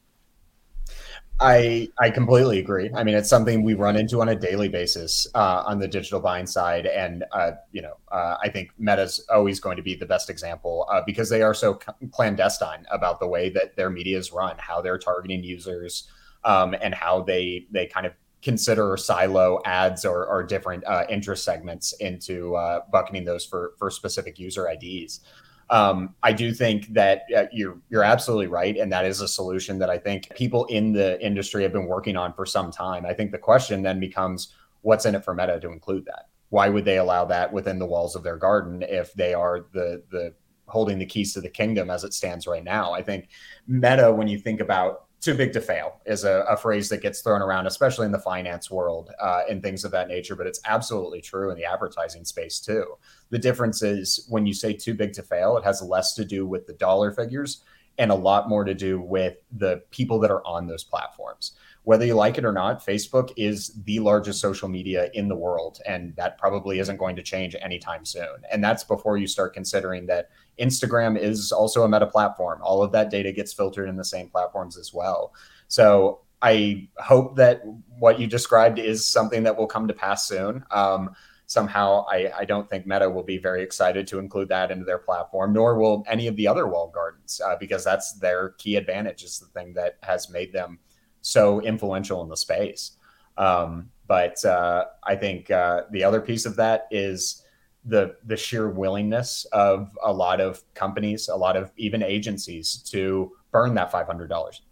[1.38, 2.90] I I completely agree.
[2.94, 6.18] I mean, it's something we run into on a daily basis uh, on the digital
[6.18, 10.06] buying side, and uh, you know, uh, I think Meta's always going to be the
[10.06, 11.78] best example uh, because they are so
[12.10, 16.08] clandestine about the way that their media is run, how they're targeting users,
[16.44, 21.44] um, and how they they kind of consider silo ads or, or different uh, interest
[21.44, 25.20] segments into uh, bucketing those for for specific user IDs.
[25.68, 29.78] Um, I do think that uh, you're you're absolutely right, and that is a solution
[29.80, 33.04] that I think people in the industry have been working on for some time.
[33.04, 36.28] I think the question then becomes, what's in it for Meta to include that?
[36.50, 40.02] Why would they allow that within the walls of their garden if they are the
[40.10, 40.34] the
[40.68, 42.92] holding the keys to the kingdom as it stands right now?
[42.92, 43.28] I think
[43.66, 47.20] Meta, when you think about too big to fail is a, a, phrase that gets
[47.20, 50.36] thrown around, especially in the finance world uh, and things of that nature.
[50.36, 52.94] But it's absolutely true in the advertising space too.
[53.30, 56.46] The difference is when you say too big to fail, it has less to do
[56.46, 57.64] with the dollar figures
[57.98, 61.56] and a lot more to do with the people that are on those platforms.
[61.82, 65.80] Whether you like it or not, Facebook is the largest social media in the world,
[65.86, 68.44] and that probably isn't going to change anytime soon.
[68.52, 72.60] And that's before you start considering that Instagram is also a meta platform.
[72.62, 75.34] All of that data gets filtered in the same platforms as well.
[75.68, 77.62] So I hope that
[77.98, 80.64] what you described is something that will come to pass soon.
[80.70, 81.10] Um,
[81.46, 84.98] somehow I, I, don't think Meta will be very excited to include that into their
[84.98, 89.22] platform, nor will any of the other walled gardens, uh, because that's their key advantage.
[89.22, 90.78] Is the thing that has made them
[91.20, 92.92] so influential in the space.
[93.36, 97.42] Um, but uh, I think uh, the other piece of that is
[97.86, 103.32] the the sheer willingness of a lot of companies, a lot of even agencies to
[103.52, 104.62] burn that five hundred dollars.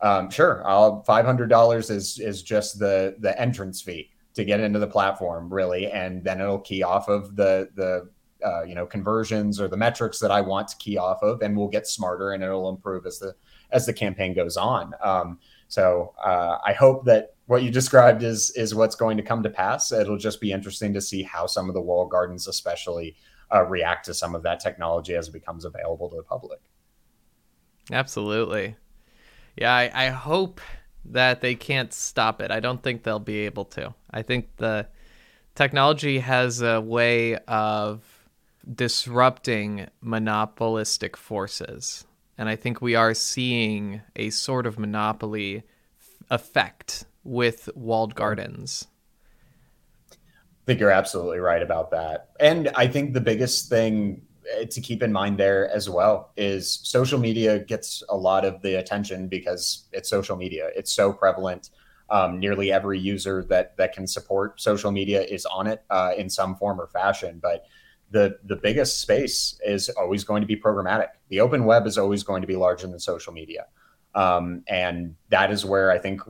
[0.00, 0.62] Um, sure,
[1.06, 5.52] five hundred dollars is is just the the entrance fee to get into the platform,
[5.52, 8.08] really, and then it'll key off of the the
[8.44, 11.56] uh, you know conversions or the metrics that I want to key off of, and
[11.56, 13.34] we'll get smarter and it'll improve as the
[13.70, 14.92] as the campaign goes on.
[15.02, 15.38] Um,
[15.68, 19.50] so uh, I hope that what you described is is what's going to come to
[19.50, 19.92] pass.
[19.92, 23.16] It'll just be interesting to see how some of the wall gardens, especially,
[23.54, 26.60] uh, react to some of that technology as it becomes available to the public.
[27.92, 28.76] Absolutely,
[29.56, 29.72] yeah.
[29.72, 30.60] I, I hope
[31.04, 32.50] that they can't stop it.
[32.50, 33.94] I don't think they'll be able to.
[34.10, 34.88] I think the
[35.54, 38.02] technology has a way of
[38.72, 42.04] disrupting monopolistic forces.
[42.38, 45.62] And I think we are seeing a sort of monopoly
[46.30, 48.86] effect with walled gardens.
[50.12, 50.16] I
[50.66, 52.30] think you're absolutely right about that.
[52.40, 54.22] And I think the biggest thing
[54.58, 58.60] eh, to keep in mind there as well is social media gets a lot of
[58.62, 60.70] the attention because it's social media.
[60.74, 61.70] It's so prevalent.
[62.08, 66.30] Um, nearly every user that that can support social media is on it uh, in
[66.30, 67.40] some form or fashion.
[67.42, 67.66] But
[68.10, 71.08] the the biggest space is always going to be programmatic.
[71.28, 73.66] The open web is always going to be larger than social media,
[74.14, 76.20] um, and that is where I think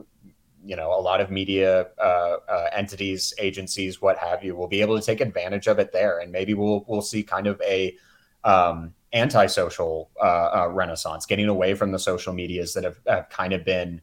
[0.63, 4.81] you know a lot of media uh, uh, entities, agencies, what have you, will be
[4.81, 7.95] able to take advantage of it there, and maybe we'll we'll see kind of a
[8.43, 13.53] um, anti-social uh, uh renaissance, getting away from the social medias that have, have kind
[13.53, 14.01] of been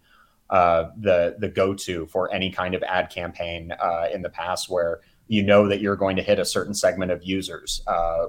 [0.50, 5.00] uh, the the go-to for any kind of ad campaign uh, in the past, where
[5.28, 7.82] you know that you're going to hit a certain segment of users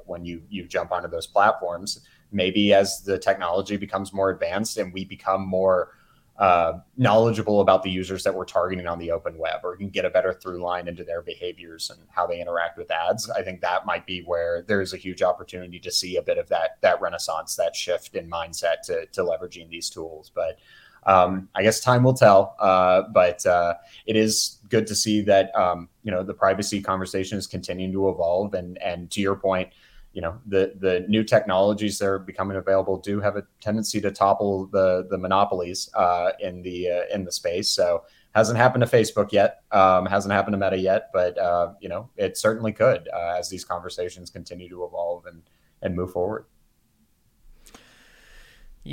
[0.06, 2.02] when you you jump onto those platforms.
[2.32, 5.92] Maybe as the technology becomes more advanced and we become more
[6.38, 10.04] uh, knowledgeable about the users that we're targeting on the open web or can get
[10.04, 13.62] a better through line into their behaviors and how they interact with ads i think
[13.62, 17.00] that might be where there's a huge opportunity to see a bit of that that
[17.00, 20.60] renaissance that shift in mindset to, to leveraging these tools but
[21.06, 23.76] um, I guess time will tell, uh, but uh,
[24.06, 28.10] it is good to see that um, you know the privacy conversation is continuing to
[28.10, 28.54] evolve.
[28.54, 29.70] And and to your point,
[30.14, 34.12] you know the the new technologies that are becoming available do have a tendency to
[34.12, 37.70] topple the the monopolies uh, in the uh, in the space.
[37.70, 38.04] So
[38.34, 42.10] hasn't happened to Facebook yet, um, hasn't happened to Meta yet, but uh, you know
[42.18, 45.44] it certainly could uh, as these conversations continue to evolve and
[45.84, 46.46] and move forward.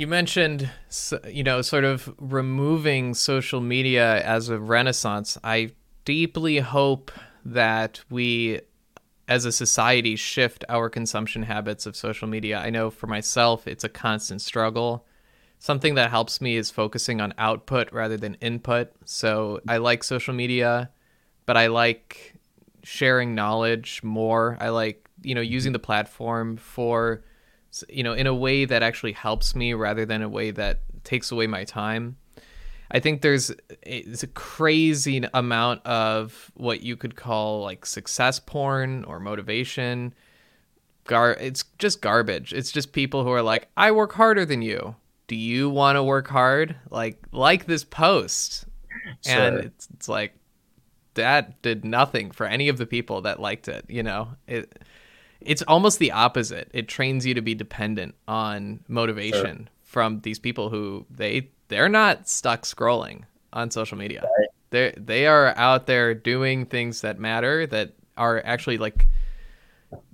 [0.03, 0.69] You mentioned,
[1.29, 5.37] you know, sort of removing social media as a renaissance.
[5.45, 5.71] I
[6.03, 7.09] deeply hope
[7.45, 8.59] that we
[9.29, 12.59] as a society shift our consumption habits of social media.
[12.59, 15.05] I know for myself, it's a constant struggle.
[15.59, 18.91] Something that helps me is focusing on output rather than input.
[19.05, 20.89] So I like social media,
[21.45, 22.35] but I like
[22.83, 24.57] sharing knowledge more.
[24.59, 27.23] I like, you know, using the platform for,
[27.89, 31.31] you know, in a way that actually helps me rather than a way that takes
[31.31, 32.17] away my time.
[32.91, 33.51] I think there's
[33.81, 40.13] it's a crazy amount of what you could call like success porn or motivation.
[41.05, 42.53] Gar it's just garbage.
[42.53, 44.95] It's just people who are like, I work harder than you.
[45.27, 46.75] Do you want to work hard?
[46.91, 48.65] Like like this post.
[49.25, 49.35] Sure.
[49.35, 50.35] And it's it's like
[51.15, 54.29] that did nothing for any of the people that liked it, you know.
[54.47, 54.83] It
[55.45, 56.69] it's almost the opposite.
[56.73, 59.67] It trains you to be dependent on motivation sure.
[59.83, 64.21] from these people who they they're not stuck scrolling on social media.
[64.37, 64.49] Right.
[64.69, 69.07] They they are out there doing things that matter that are actually like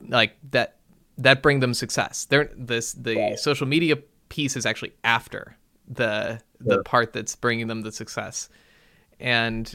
[0.08, 0.78] like that
[1.18, 2.26] that bring them success.
[2.26, 3.40] They're this the right.
[3.40, 3.98] social media
[4.30, 5.58] piece is actually after
[5.88, 8.50] the the part that's bringing them the success.
[9.20, 9.74] And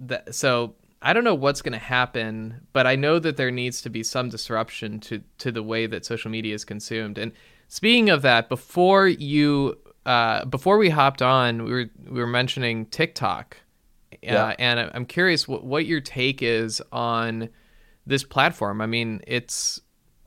[0.00, 3.82] that so I don't know what's going to happen, but I know that there needs
[3.82, 7.18] to be some disruption to to the way that social media is consumed.
[7.18, 7.32] And
[7.68, 9.76] speaking of that, before you
[10.06, 13.56] uh, before we hopped on, we were we were mentioning TikTok,
[14.12, 14.54] uh, Yeah.
[14.58, 17.48] and I'm curious what what your take is on
[18.06, 18.80] this platform.
[18.80, 19.80] I mean, it's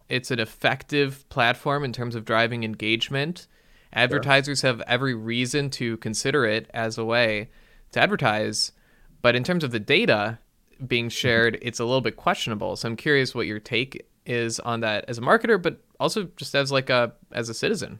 [0.09, 3.47] it's an effective platform in terms of driving engagement.
[3.93, 7.49] Advertisers have every reason to consider it as a way
[7.93, 8.73] to advertise,
[9.21, 10.37] but in terms of the data
[10.87, 12.75] being shared, it's a little bit questionable.
[12.75, 16.55] So I'm curious what your take is on that as a marketer, but also just
[16.55, 17.99] as like a as a citizen.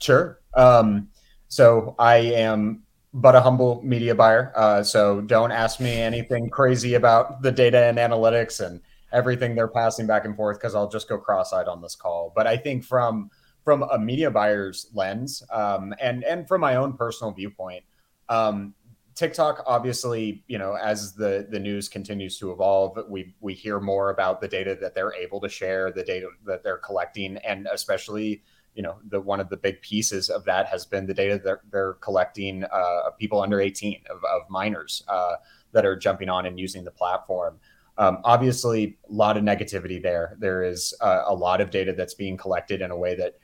[0.00, 0.40] Sure.
[0.54, 1.08] Um,
[1.48, 2.82] so I am
[3.14, 4.52] but a humble media buyer.
[4.56, 8.80] Uh, so don't ask me anything crazy about the data and analytics and
[9.12, 12.32] everything they're passing back and forth because I'll just go cross-eyed on this call.
[12.34, 13.30] But I think from
[13.64, 17.84] from a media buyer's lens um, and and from my own personal viewpoint,
[18.28, 18.74] um,
[19.14, 24.10] TikTok obviously, you know, as the the news continues to evolve, we we hear more
[24.10, 28.42] about the data that they're able to share, the data that they're collecting, and especially
[28.74, 31.58] you know the one of the big pieces of that has been the data that
[31.70, 35.34] they're collecting uh, of people under 18 of, of minors uh,
[35.72, 37.58] that are jumping on and using the platform.
[37.98, 40.36] Um, obviously a lot of negativity there.
[40.38, 43.36] There is uh, a lot of data that's being collected in a way that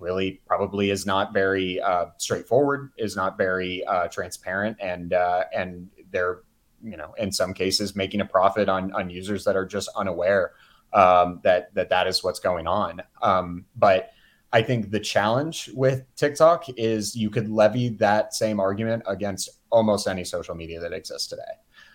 [0.00, 5.88] really probably is not very uh, straightforward is not very uh, transparent and uh, and
[6.10, 6.40] they're
[6.82, 10.52] you know in some cases making a profit on on users that are just unaware
[10.92, 14.12] um, that that that is what's going on um, but
[14.52, 20.08] I think the challenge with TikTok is you could levy that same argument against almost
[20.08, 21.42] any social media that exists today.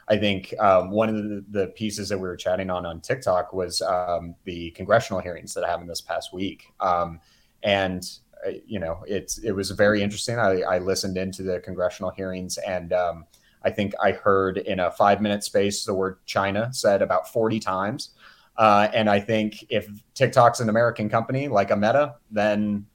[0.07, 3.53] I think um, one of the, the, pieces that we were chatting on on TikTok
[3.53, 7.19] was um, the congressional hearings that happened this past week, um,
[7.65, 8.07] and
[8.47, 10.39] uh, you know it's it was very interesting.
[10.39, 13.25] I, I listened into the congressional hearings, and um,
[13.63, 17.59] I think I heard in a five minute space the word China said about forty
[17.59, 18.11] times.
[18.57, 22.85] Uh, and I think if TikTok's an American company like a Meta, then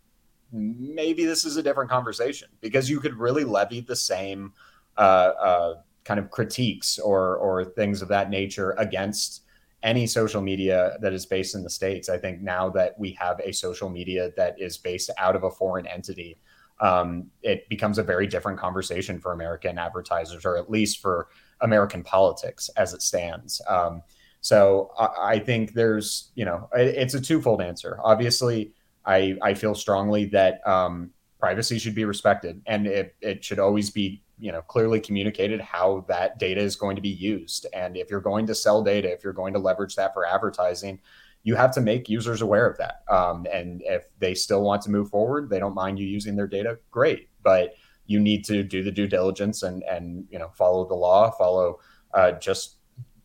[0.52, 4.54] maybe this is a different conversation because you could really levy the same
[4.96, 9.42] uh, uh, kind of critiques or or things of that nature against
[9.82, 12.08] any social media that is based in the states.
[12.08, 15.50] I think now that we have a social media that is based out of a
[15.50, 16.38] foreign entity,
[16.80, 21.28] um, it becomes a very different conversation for American advertisers, or at least for
[21.60, 23.60] American politics as it stands.
[23.68, 24.02] Um,
[24.40, 27.98] so I, I think there's, you know, it, it's a twofold answer.
[28.02, 28.72] Obviously,
[29.04, 33.90] I, I feel strongly that um, privacy should be respected and it, it should always
[33.90, 37.66] be, you know, clearly communicated how that data is going to be used.
[37.72, 41.00] And if you're going to sell data, if you're going to leverage that for advertising,
[41.42, 43.02] you have to make users aware of that.
[43.08, 46.46] Um, and if they still want to move forward, they don't mind you using their
[46.46, 47.28] data, great.
[47.42, 47.74] But
[48.06, 51.78] you need to do the due diligence and and you know follow the law, follow
[52.12, 52.76] uh, just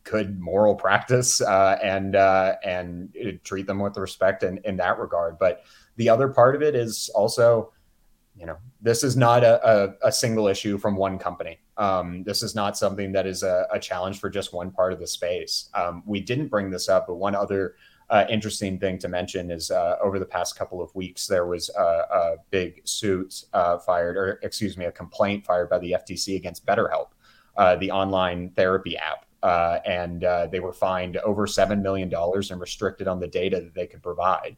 [0.04, 3.12] good moral practice uh, and uh, and
[3.42, 5.38] treat them with respect in, in that regard.
[5.38, 5.62] But
[5.96, 7.72] the other part of it is also,
[8.38, 11.58] you know, this is not a, a, a single issue from one company.
[11.76, 15.00] Um, this is not something that is a, a, challenge for just one part of
[15.00, 15.68] the space.
[15.74, 17.76] Um, we didn't bring this up, but one other
[18.08, 21.70] uh, interesting thing to mention is uh, over the past couple of weeks, there was
[21.76, 26.36] a, a big suit uh, fired, or excuse me, a complaint fired by the FTC
[26.36, 27.08] against BetterHelp,
[27.56, 29.24] uh, the online therapy app.
[29.42, 33.74] Uh, and uh, they were fined over $7 million and restricted on the data that
[33.74, 34.56] they could provide.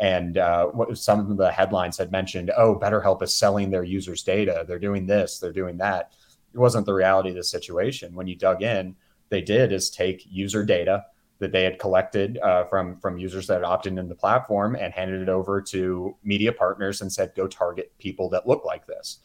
[0.00, 0.36] And
[0.72, 4.64] what, some of the headlines had mentioned, oh, BetterHelp is selling their users' data.
[4.66, 6.12] They're doing this, they're doing that.
[6.52, 8.14] It wasn't the reality of the situation.
[8.14, 8.96] When you dug in,
[9.28, 11.04] they did is take user data
[11.38, 14.92] that they had collected uh, from from users that had opted into the platform and
[14.92, 19.20] handed it over to media partners and said, "Go target people that look like this."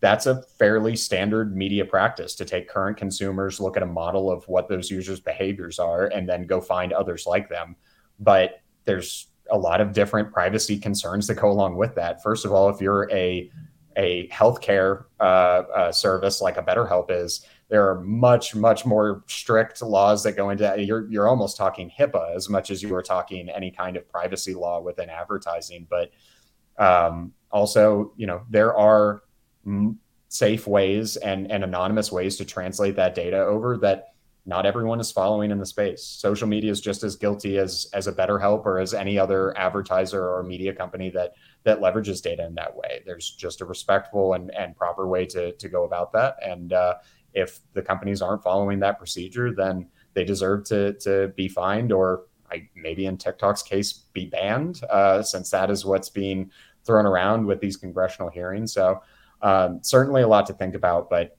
[0.00, 4.46] That's a fairly standard media practice to take current consumers, look at a model of
[4.48, 7.76] what those users' behaviors are, and then go find others like them.
[8.18, 12.22] But there's a lot of different privacy concerns that go along with that.
[12.22, 13.50] First of all, if you're a
[13.96, 19.82] a healthcare uh, uh, service like a BetterHelp is, there are much much more strict
[19.82, 20.84] laws that go into that.
[20.84, 24.54] You're you're almost talking HIPAA as much as you are talking any kind of privacy
[24.54, 25.86] law within advertising.
[25.88, 26.10] But
[26.78, 29.22] um, also, you know, there are
[30.28, 34.11] safe ways and and anonymous ways to translate that data over that
[34.44, 36.02] not everyone is following in the space.
[36.02, 40.28] Social media is just as guilty as as a BetterHelp or as any other advertiser
[40.28, 41.34] or media company that
[41.64, 43.02] that leverages data in that way.
[43.06, 46.36] There's just a respectful and, and proper way to to go about that.
[46.44, 46.94] And uh,
[47.34, 52.24] if the companies aren't following that procedure, then they deserve to to be fined or
[52.50, 56.50] I, maybe in TikTok's case be banned, uh, since that is what's being
[56.84, 58.72] thrown around with these congressional hearings.
[58.72, 59.02] So
[59.40, 61.08] um, certainly a lot to think about.
[61.08, 61.38] But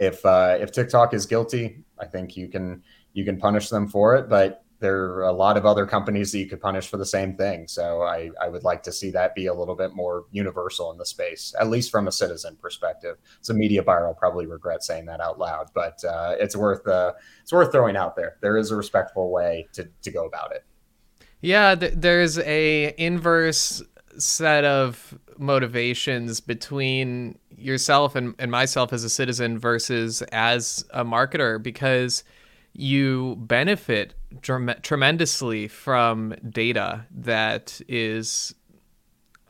[0.00, 2.82] if uh, if TikTok is guilty, I think you can
[3.12, 4.28] you can punish them for it.
[4.28, 7.36] But there are a lot of other companies that you could punish for the same
[7.36, 7.68] thing.
[7.68, 10.96] So I, I would like to see that be a little bit more universal in
[10.96, 13.18] the space, at least from a citizen perspective.
[13.42, 17.12] So media buyer will probably regret saying that out loud, but uh, it's worth uh,
[17.42, 18.38] it's worth throwing out there.
[18.40, 20.64] There is a respectful way to, to go about it.
[21.42, 23.82] Yeah, th- there's a inverse
[24.16, 31.62] set of motivations between yourself and, and myself as a citizen versus as a marketer
[31.62, 32.24] because
[32.72, 38.54] you benefit tremendously from data that is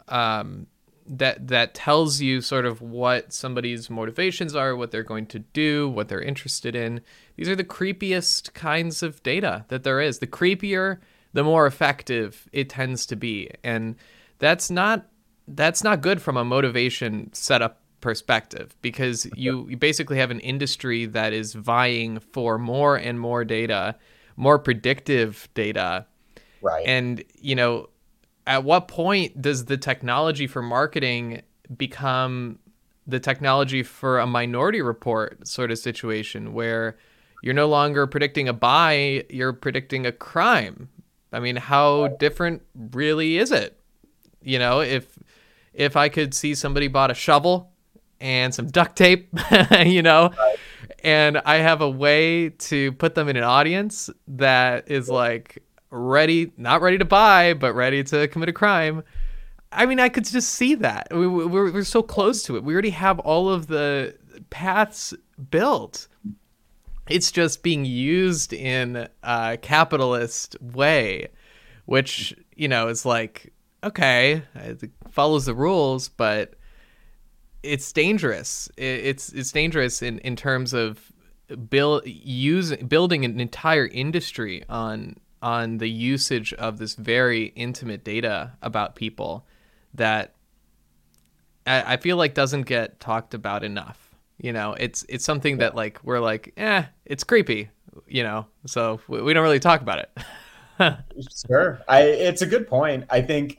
[0.08, 0.66] um,
[1.06, 5.88] that that tells you sort of what somebody's motivations are, what they're going to do,
[5.88, 7.00] what they're interested in.
[7.36, 10.20] These are the creepiest kinds of data that there is.
[10.20, 10.98] The creepier,
[11.32, 13.96] the more effective it tends to be, and
[14.38, 15.06] that's not
[15.54, 21.06] that's not good from a motivation setup perspective because you, you basically have an industry
[21.06, 23.96] that is vying for more and more data,
[24.36, 26.06] more predictive data.
[26.62, 26.86] Right.
[26.86, 27.88] And, you know,
[28.46, 31.42] at what point does the technology for marketing
[31.76, 32.58] become
[33.06, 36.96] the technology for a minority report sort of situation where
[37.42, 40.88] you're no longer predicting a buy, you're predicting a crime?
[41.32, 43.78] I mean, how different really is it?
[44.42, 45.16] You know, if
[45.72, 47.70] if I could see somebody bought a shovel
[48.20, 49.28] and some duct tape,
[49.84, 50.56] you know, right.
[51.02, 56.52] and I have a way to put them in an audience that is like ready,
[56.56, 59.02] not ready to buy, but ready to commit a crime.
[59.72, 61.08] I mean, I could just see that.
[61.10, 62.64] We, we're, we're so close to it.
[62.64, 64.16] We already have all of the
[64.50, 65.14] paths
[65.50, 66.08] built.
[67.08, 71.28] It's just being used in a capitalist way,
[71.86, 73.52] which, you know, is like,
[73.82, 74.42] okay,
[75.10, 76.54] follows the rules, but
[77.62, 78.70] it's dangerous.
[78.76, 81.12] It's it's dangerous in, in terms of
[81.68, 88.52] build using building an entire industry on on the usage of this very intimate data
[88.62, 89.46] about people
[89.94, 90.34] that
[91.66, 94.14] I, I feel like doesn't get talked about enough.
[94.38, 97.70] You know, it's it's something that like we're like, eh, it's creepy.
[98.06, 100.18] You know, so we, we don't really talk about it.
[101.46, 103.04] sure, I it's a good point.
[103.10, 103.58] I think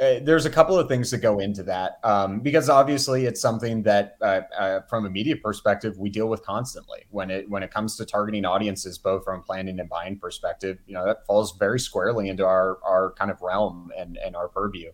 [0.00, 3.82] uh, there's a couple of things that go into that um, because obviously it's something
[3.82, 7.70] that uh, uh, from a media perspective we deal with constantly when it when it
[7.70, 11.78] comes to targeting audiences both from planning and buying perspective you know that falls very
[11.78, 14.90] squarely into our our kind of realm and and our purview.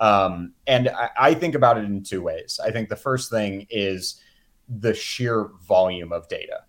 [0.00, 2.60] Um, and I, I think about it in two ways.
[2.62, 4.20] I think the first thing is
[4.68, 6.64] the sheer volume of data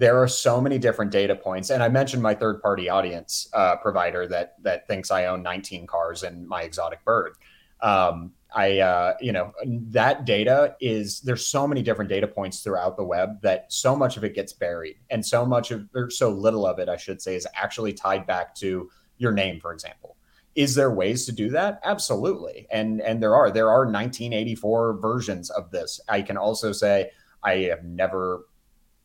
[0.00, 1.68] there are so many different data points.
[1.68, 5.86] And i mentioned my third party audience uh, provider that that thinks i own 19
[5.86, 7.34] cars and my exotic bird.
[7.82, 9.52] Um, i uh, you know
[9.98, 14.16] that data is there's so many different data points throughout the web that so much
[14.16, 14.96] of it gets buried.
[15.10, 18.26] And so much of or so little of it i should say is actually tied
[18.26, 20.16] back to your name for example.
[20.54, 21.78] Is there ways to do that?
[21.84, 22.66] Absolutely.
[22.70, 23.50] And and there are.
[23.50, 26.00] There are 1984 versions of this.
[26.08, 27.10] I can also say
[27.42, 28.44] i have never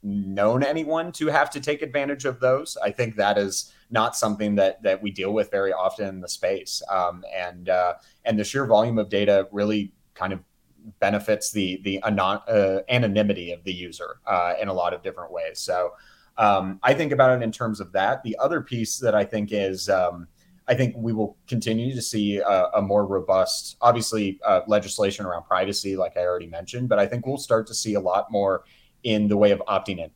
[0.05, 2.77] known anyone to have to take advantage of those.
[2.83, 6.29] I think that is not something that that we deal with very often in the
[6.29, 10.39] space, um, and uh, and the sheer volume of data really kind of
[10.99, 15.31] benefits the the anon- uh, anonymity of the user uh, in a lot of different
[15.31, 15.59] ways.
[15.59, 15.93] So
[16.37, 18.21] um, I think about it in terms of that.
[18.23, 20.27] The other piece that I think is um,
[20.67, 25.43] I think we will continue to see a, a more robust, obviously, uh, legislation around
[25.43, 28.63] privacy, like I already mentioned, but I think we'll start to see a lot more
[29.05, 30.09] in the way of opting in.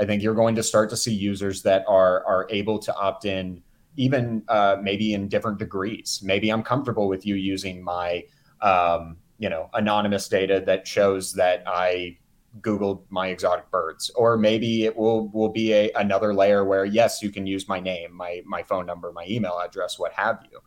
[0.00, 3.26] I think you're going to start to see users that are are able to opt
[3.26, 3.62] in,
[3.96, 6.20] even uh, maybe in different degrees.
[6.24, 8.24] Maybe I'm comfortable with you using my
[8.62, 12.16] um, you know anonymous data that shows that I
[12.60, 17.22] googled my exotic birds or maybe it will will be a another layer where yes
[17.22, 20.58] you can use my name my my phone number my email address what have you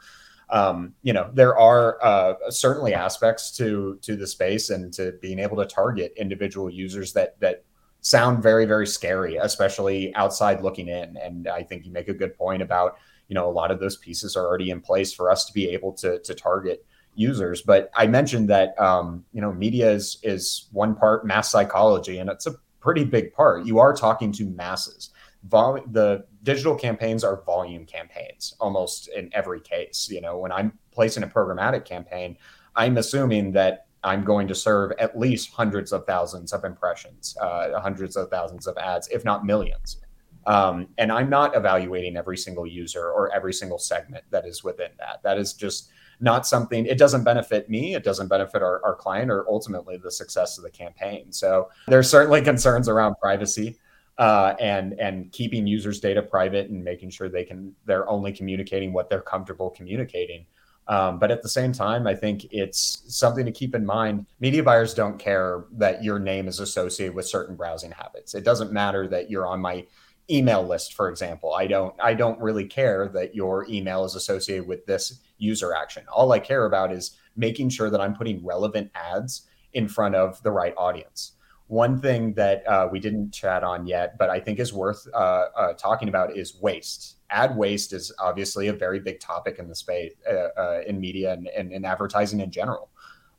[0.50, 5.39] um, you know there are uh, certainly aspects to to the space and to being
[5.39, 7.64] able to target individual users that that
[8.02, 11.18] sound very very scary especially outside looking in.
[11.18, 13.98] And i think you make a good point about you know a lot of those
[13.98, 16.86] pieces are already in place for us to be able to to target
[17.16, 17.62] users.
[17.62, 22.30] But i mentioned that um, you know media is is one part mass psychology and
[22.30, 23.66] it's a pretty big part.
[23.66, 25.10] You are talking to masses.
[25.46, 30.10] Vol- the digital campaigns are volume campaigns almost in every case.
[30.12, 32.38] You know, when I'm placing a programmatic campaign,
[32.76, 37.80] I'm assuming that I'm going to serve at least hundreds of thousands of impressions, uh,
[37.80, 39.98] hundreds of thousands of ads, if not millions.
[40.46, 44.91] Um, and I'm not evaluating every single user or every single segment that is within
[45.00, 45.24] that.
[45.24, 45.89] That is just
[46.20, 47.96] not something, it doesn't benefit me.
[47.96, 51.32] It doesn't benefit our, our client or ultimately the success of the campaign.
[51.32, 53.80] So there's certainly concerns around privacy.
[54.18, 58.93] Uh, and and keeping users' data private and making sure they can they're only communicating
[58.93, 60.45] what they're comfortable communicating.
[60.88, 64.26] Um, but at the same time, I think it's something to keep in mind.
[64.41, 68.36] Media buyers don't care that your name is associated with certain browsing habits.
[68.36, 69.86] It doesn't matter that you're on my
[70.30, 71.53] email list, for example.
[71.53, 76.03] I don't I don't really care that your email is associated with this user action.
[76.11, 80.41] All I care about is making sure that I'm putting relevant ads in front of
[80.43, 81.33] the right audience.
[81.74, 85.45] One thing that uh, we didn't chat on yet, but I think is worth uh,
[85.57, 87.15] uh, talking about is waste.
[87.32, 91.34] Ad waste is obviously a very big topic in the space, uh, uh, in media
[91.34, 92.89] and, and, and, advertising in general.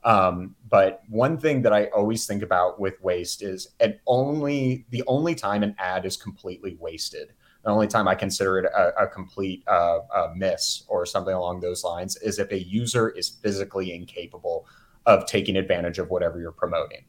[0.03, 5.05] Um, but one thing that I always think about with waste is and only the
[5.07, 9.07] only time an ad is completely wasted, the only time I consider it a, a
[9.07, 13.95] complete uh, a miss or something along those lines is if a user is physically
[13.95, 14.67] incapable
[15.07, 17.05] of taking advantage of whatever you're promoting.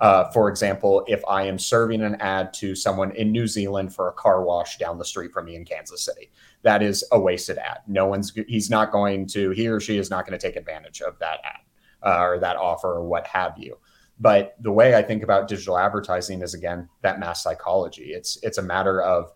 [0.00, 4.08] Uh, for example, if I am serving an ad to someone in New Zealand for
[4.08, 6.30] a car wash down the street from me in Kansas City,
[6.62, 7.80] that is a wasted ad.
[7.86, 11.00] No one's, he's not going to, he or she is not going to take advantage
[11.00, 11.60] of that ad
[12.02, 13.76] uh, or that offer or what have you.
[14.20, 18.12] But the way I think about digital advertising is again that mass psychology.
[18.12, 19.32] It's it's a matter of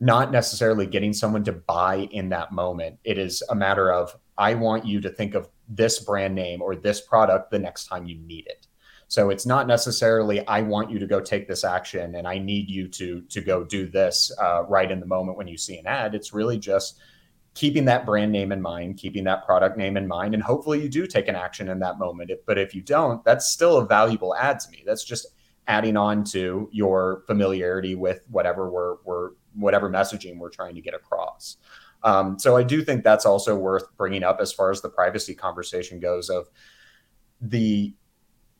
[0.00, 2.98] not necessarily getting someone to buy in that moment.
[3.04, 6.76] It is a matter of I want you to think of this brand name or
[6.76, 8.66] this product the next time you need it.
[9.08, 12.68] So it's not necessarily I want you to go take this action and I need
[12.68, 15.86] you to to go do this uh, right in the moment when you see an
[15.86, 16.14] ad.
[16.14, 17.00] It's really just
[17.54, 20.90] keeping that brand name in mind, keeping that product name in mind, and hopefully you
[20.90, 22.30] do take an action in that moment.
[22.46, 24.82] But if you don't, that's still a valuable ad to me.
[24.84, 25.28] That's just
[25.66, 30.94] adding on to your familiarity with whatever we're, we're whatever messaging we're trying to get
[30.94, 31.56] across.
[32.02, 35.34] Um, so I do think that's also worth bringing up as far as the privacy
[35.34, 36.28] conversation goes.
[36.28, 36.48] Of
[37.40, 37.94] the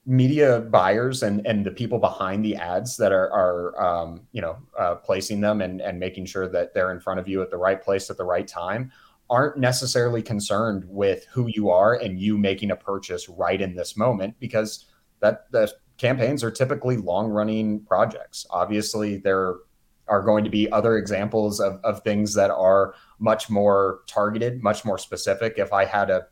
[0.07, 4.57] media buyers and and the people behind the ads that are are um, you know
[4.79, 7.57] uh, placing them and and making sure that they're in front of you at the
[7.57, 8.91] right place at the right time
[9.29, 13.97] aren't necessarily concerned with who you are and you making a purchase right in this
[13.97, 14.85] moment because
[15.19, 18.47] that the campaigns are typically long running projects.
[18.51, 19.57] Obviously there
[20.07, 24.85] are going to be other examples of, of things that are much more targeted much
[24.85, 25.55] more specific.
[25.57, 26.27] If i had a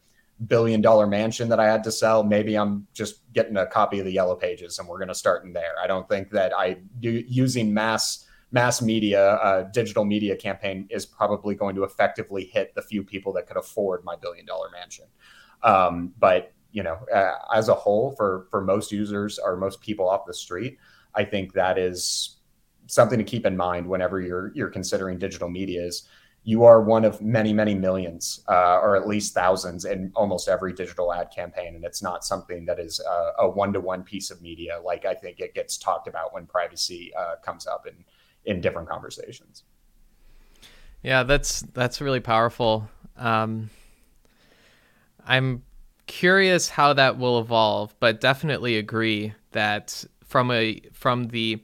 [0.46, 4.04] billion dollar mansion that I had to sell, maybe I'm just getting a copy of
[4.04, 5.74] the yellow pages and we're going to start in there.
[5.82, 11.56] I don't think that I using mass mass media, uh, digital media campaign is probably
[11.56, 15.06] going to effectively hit the few people that could afford my billion dollar mansion.
[15.62, 20.08] Um, but you know, uh, as a whole, for for most users or most people
[20.08, 20.78] off the street,
[21.14, 22.38] I think that is
[22.86, 25.84] something to keep in mind whenever you're you're considering digital media.
[25.84, 26.08] Is
[26.46, 30.74] you are one of many, many millions, uh, or at least thousands, in almost every
[30.74, 31.74] digital ad campaign.
[31.74, 35.06] And it's not something that is uh, a one to one piece of media, like
[35.06, 38.04] I think it gets talked about when privacy uh, comes up in,
[38.44, 39.64] in different conversations.
[41.02, 42.88] Yeah, that's that's really powerful.
[43.16, 43.70] Um,
[45.26, 45.62] I'm
[46.06, 51.62] curious how that will evolve, but definitely agree that from a from the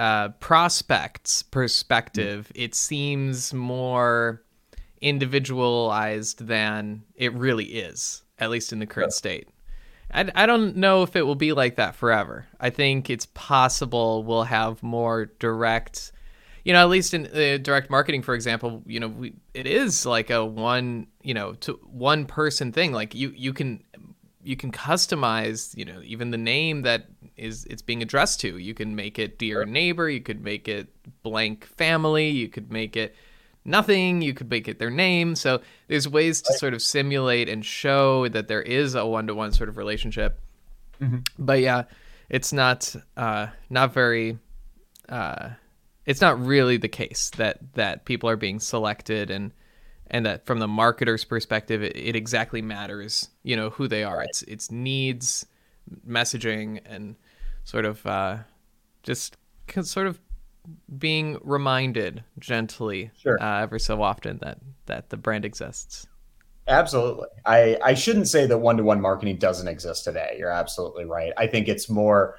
[0.00, 2.64] uh, prospect's perspective, mm.
[2.64, 4.42] it seems more
[5.02, 9.16] individualized than it really is, at least in the current yeah.
[9.16, 9.48] state.
[10.10, 12.46] I, I don't know if it will be like that forever.
[12.58, 16.12] I think it's possible we'll have more direct,
[16.64, 20.06] you know, at least in uh, direct marketing, for example, you know, we, it is
[20.06, 22.92] like a one, you know, to one person thing.
[22.92, 23.84] Like you, you can,
[24.42, 27.04] you can customize, you know, even the name that
[27.40, 28.58] is it's being addressed to.
[28.58, 30.88] You can make it dear neighbor, you could make it
[31.22, 33.14] blank family, you could make it
[33.64, 35.34] nothing, you could make it their name.
[35.34, 39.68] So there's ways to sort of simulate and show that there is a one-to-one sort
[39.68, 40.38] of relationship.
[41.00, 41.18] Mm-hmm.
[41.38, 41.84] But yeah,
[42.28, 44.38] it's not uh, not very
[45.08, 45.50] uh,
[46.06, 49.52] it's not really the case that that people are being selected and
[50.10, 54.18] and that from the marketer's perspective it, it exactly matters you know who they are
[54.18, 54.28] right.
[54.28, 55.46] it's it's needs
[56.06, 57.16] messaging and
[57.70, 58.38] sort of uh,
[59.04, 59.36] just
[59.82, 60.20] sort of
[60.98, 63.40] being reminded gently sure.
[63.40, 66.08] uh, every so often that that the brand exists.
[66.66, 67.28] Absolutely.
[67.46, 70.36] I, I shouldn't say that one to one marketing doesn't exist today.
[70.38, 71.32] You're absolutely right.
[71.36, 72.38] I think it's more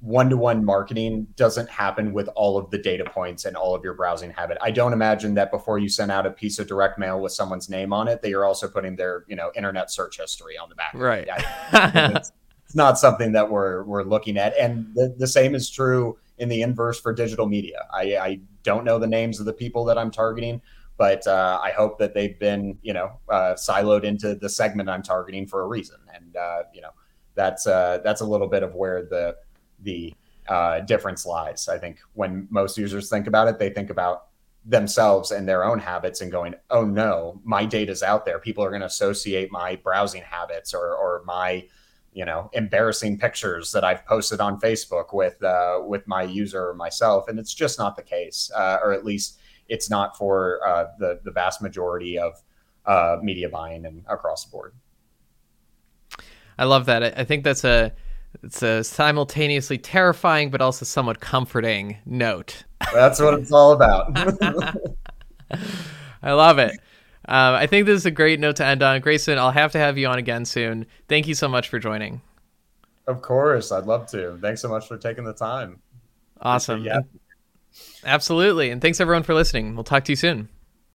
[0.00, 3.82] one to one marketing doesn't happen with all of the data points and all of
[3.82, 4.58] your browsing habit.
[4.62, 7.68] I don't imagine that before you send out a piece of direct mail with someone's
[7.68, 10.76] name on it, that you're also putting their, you know, internet search history on the
[10.76, 10.94] back.
[10.94, 11.28] Right.
[12.68, 14.56] it's, not something that we're we're looking at.
[14.58, 17.86] And the, the same is true in the inverse for digital media.
[17.92, 20.60] I, I don't know the names of the people that I'm targeting,
[20.96, 25.02] but uh, I hope that they've been you know uh, siloed into the segment I'm
[25.02, 25.96] targeting for a reason.
[26.14, 26.90] And uh, you know
[27.34, 29.36] that's uh, that's a little bit of where the
[29.82, 30.12] the
[30.48, 31.68] uh, difference lies.
[31.68, 34.28] I think when most users think about it, they think about
[34.68, 38.38] themselves and their own habits and going, oh no, my data's out there.
[38.38, 41.64] People are going to associate my browsing habits or, or my,
[42.18, 46.74] you know, embarrassing pictures that I've posted on Facebook with uh, with my user or
[46.74, 49.38] myself, and it's just not the case, uh, or at least
[49.68, 52.42] it's not for uh, the the vast majority of
[52.86, 54.74] uh, media buying and across the board.
[56.58, 57.16] I love that.
[57.16, 57.92] I think that's a
[58.42, 62.64] it's a simultaneously terrifying but also somewhat comforting note.
[62.92, 64.10] That's what it's all about.
[66.24, 66.80] I love it.
[67.28, 69.02] Um, I think this is a great note to end on.
[69.02, 70.86] Greyson, I'll have to have you on again soon.
[71.08, 72.22] Thank you so much for joining.
[73.06, 74.38] Of course, I'd love to.
[74.40, 75.80] Thanks so much for taking the time.
[76.40, 76.84] Awesome.
[76.84, 77.00] Yeah.
[78.02, 78.70] Absolutely.
[78.70, 79.74] And thanks everyone for listening.
[79.74, 80.48] We'll talk to you soon.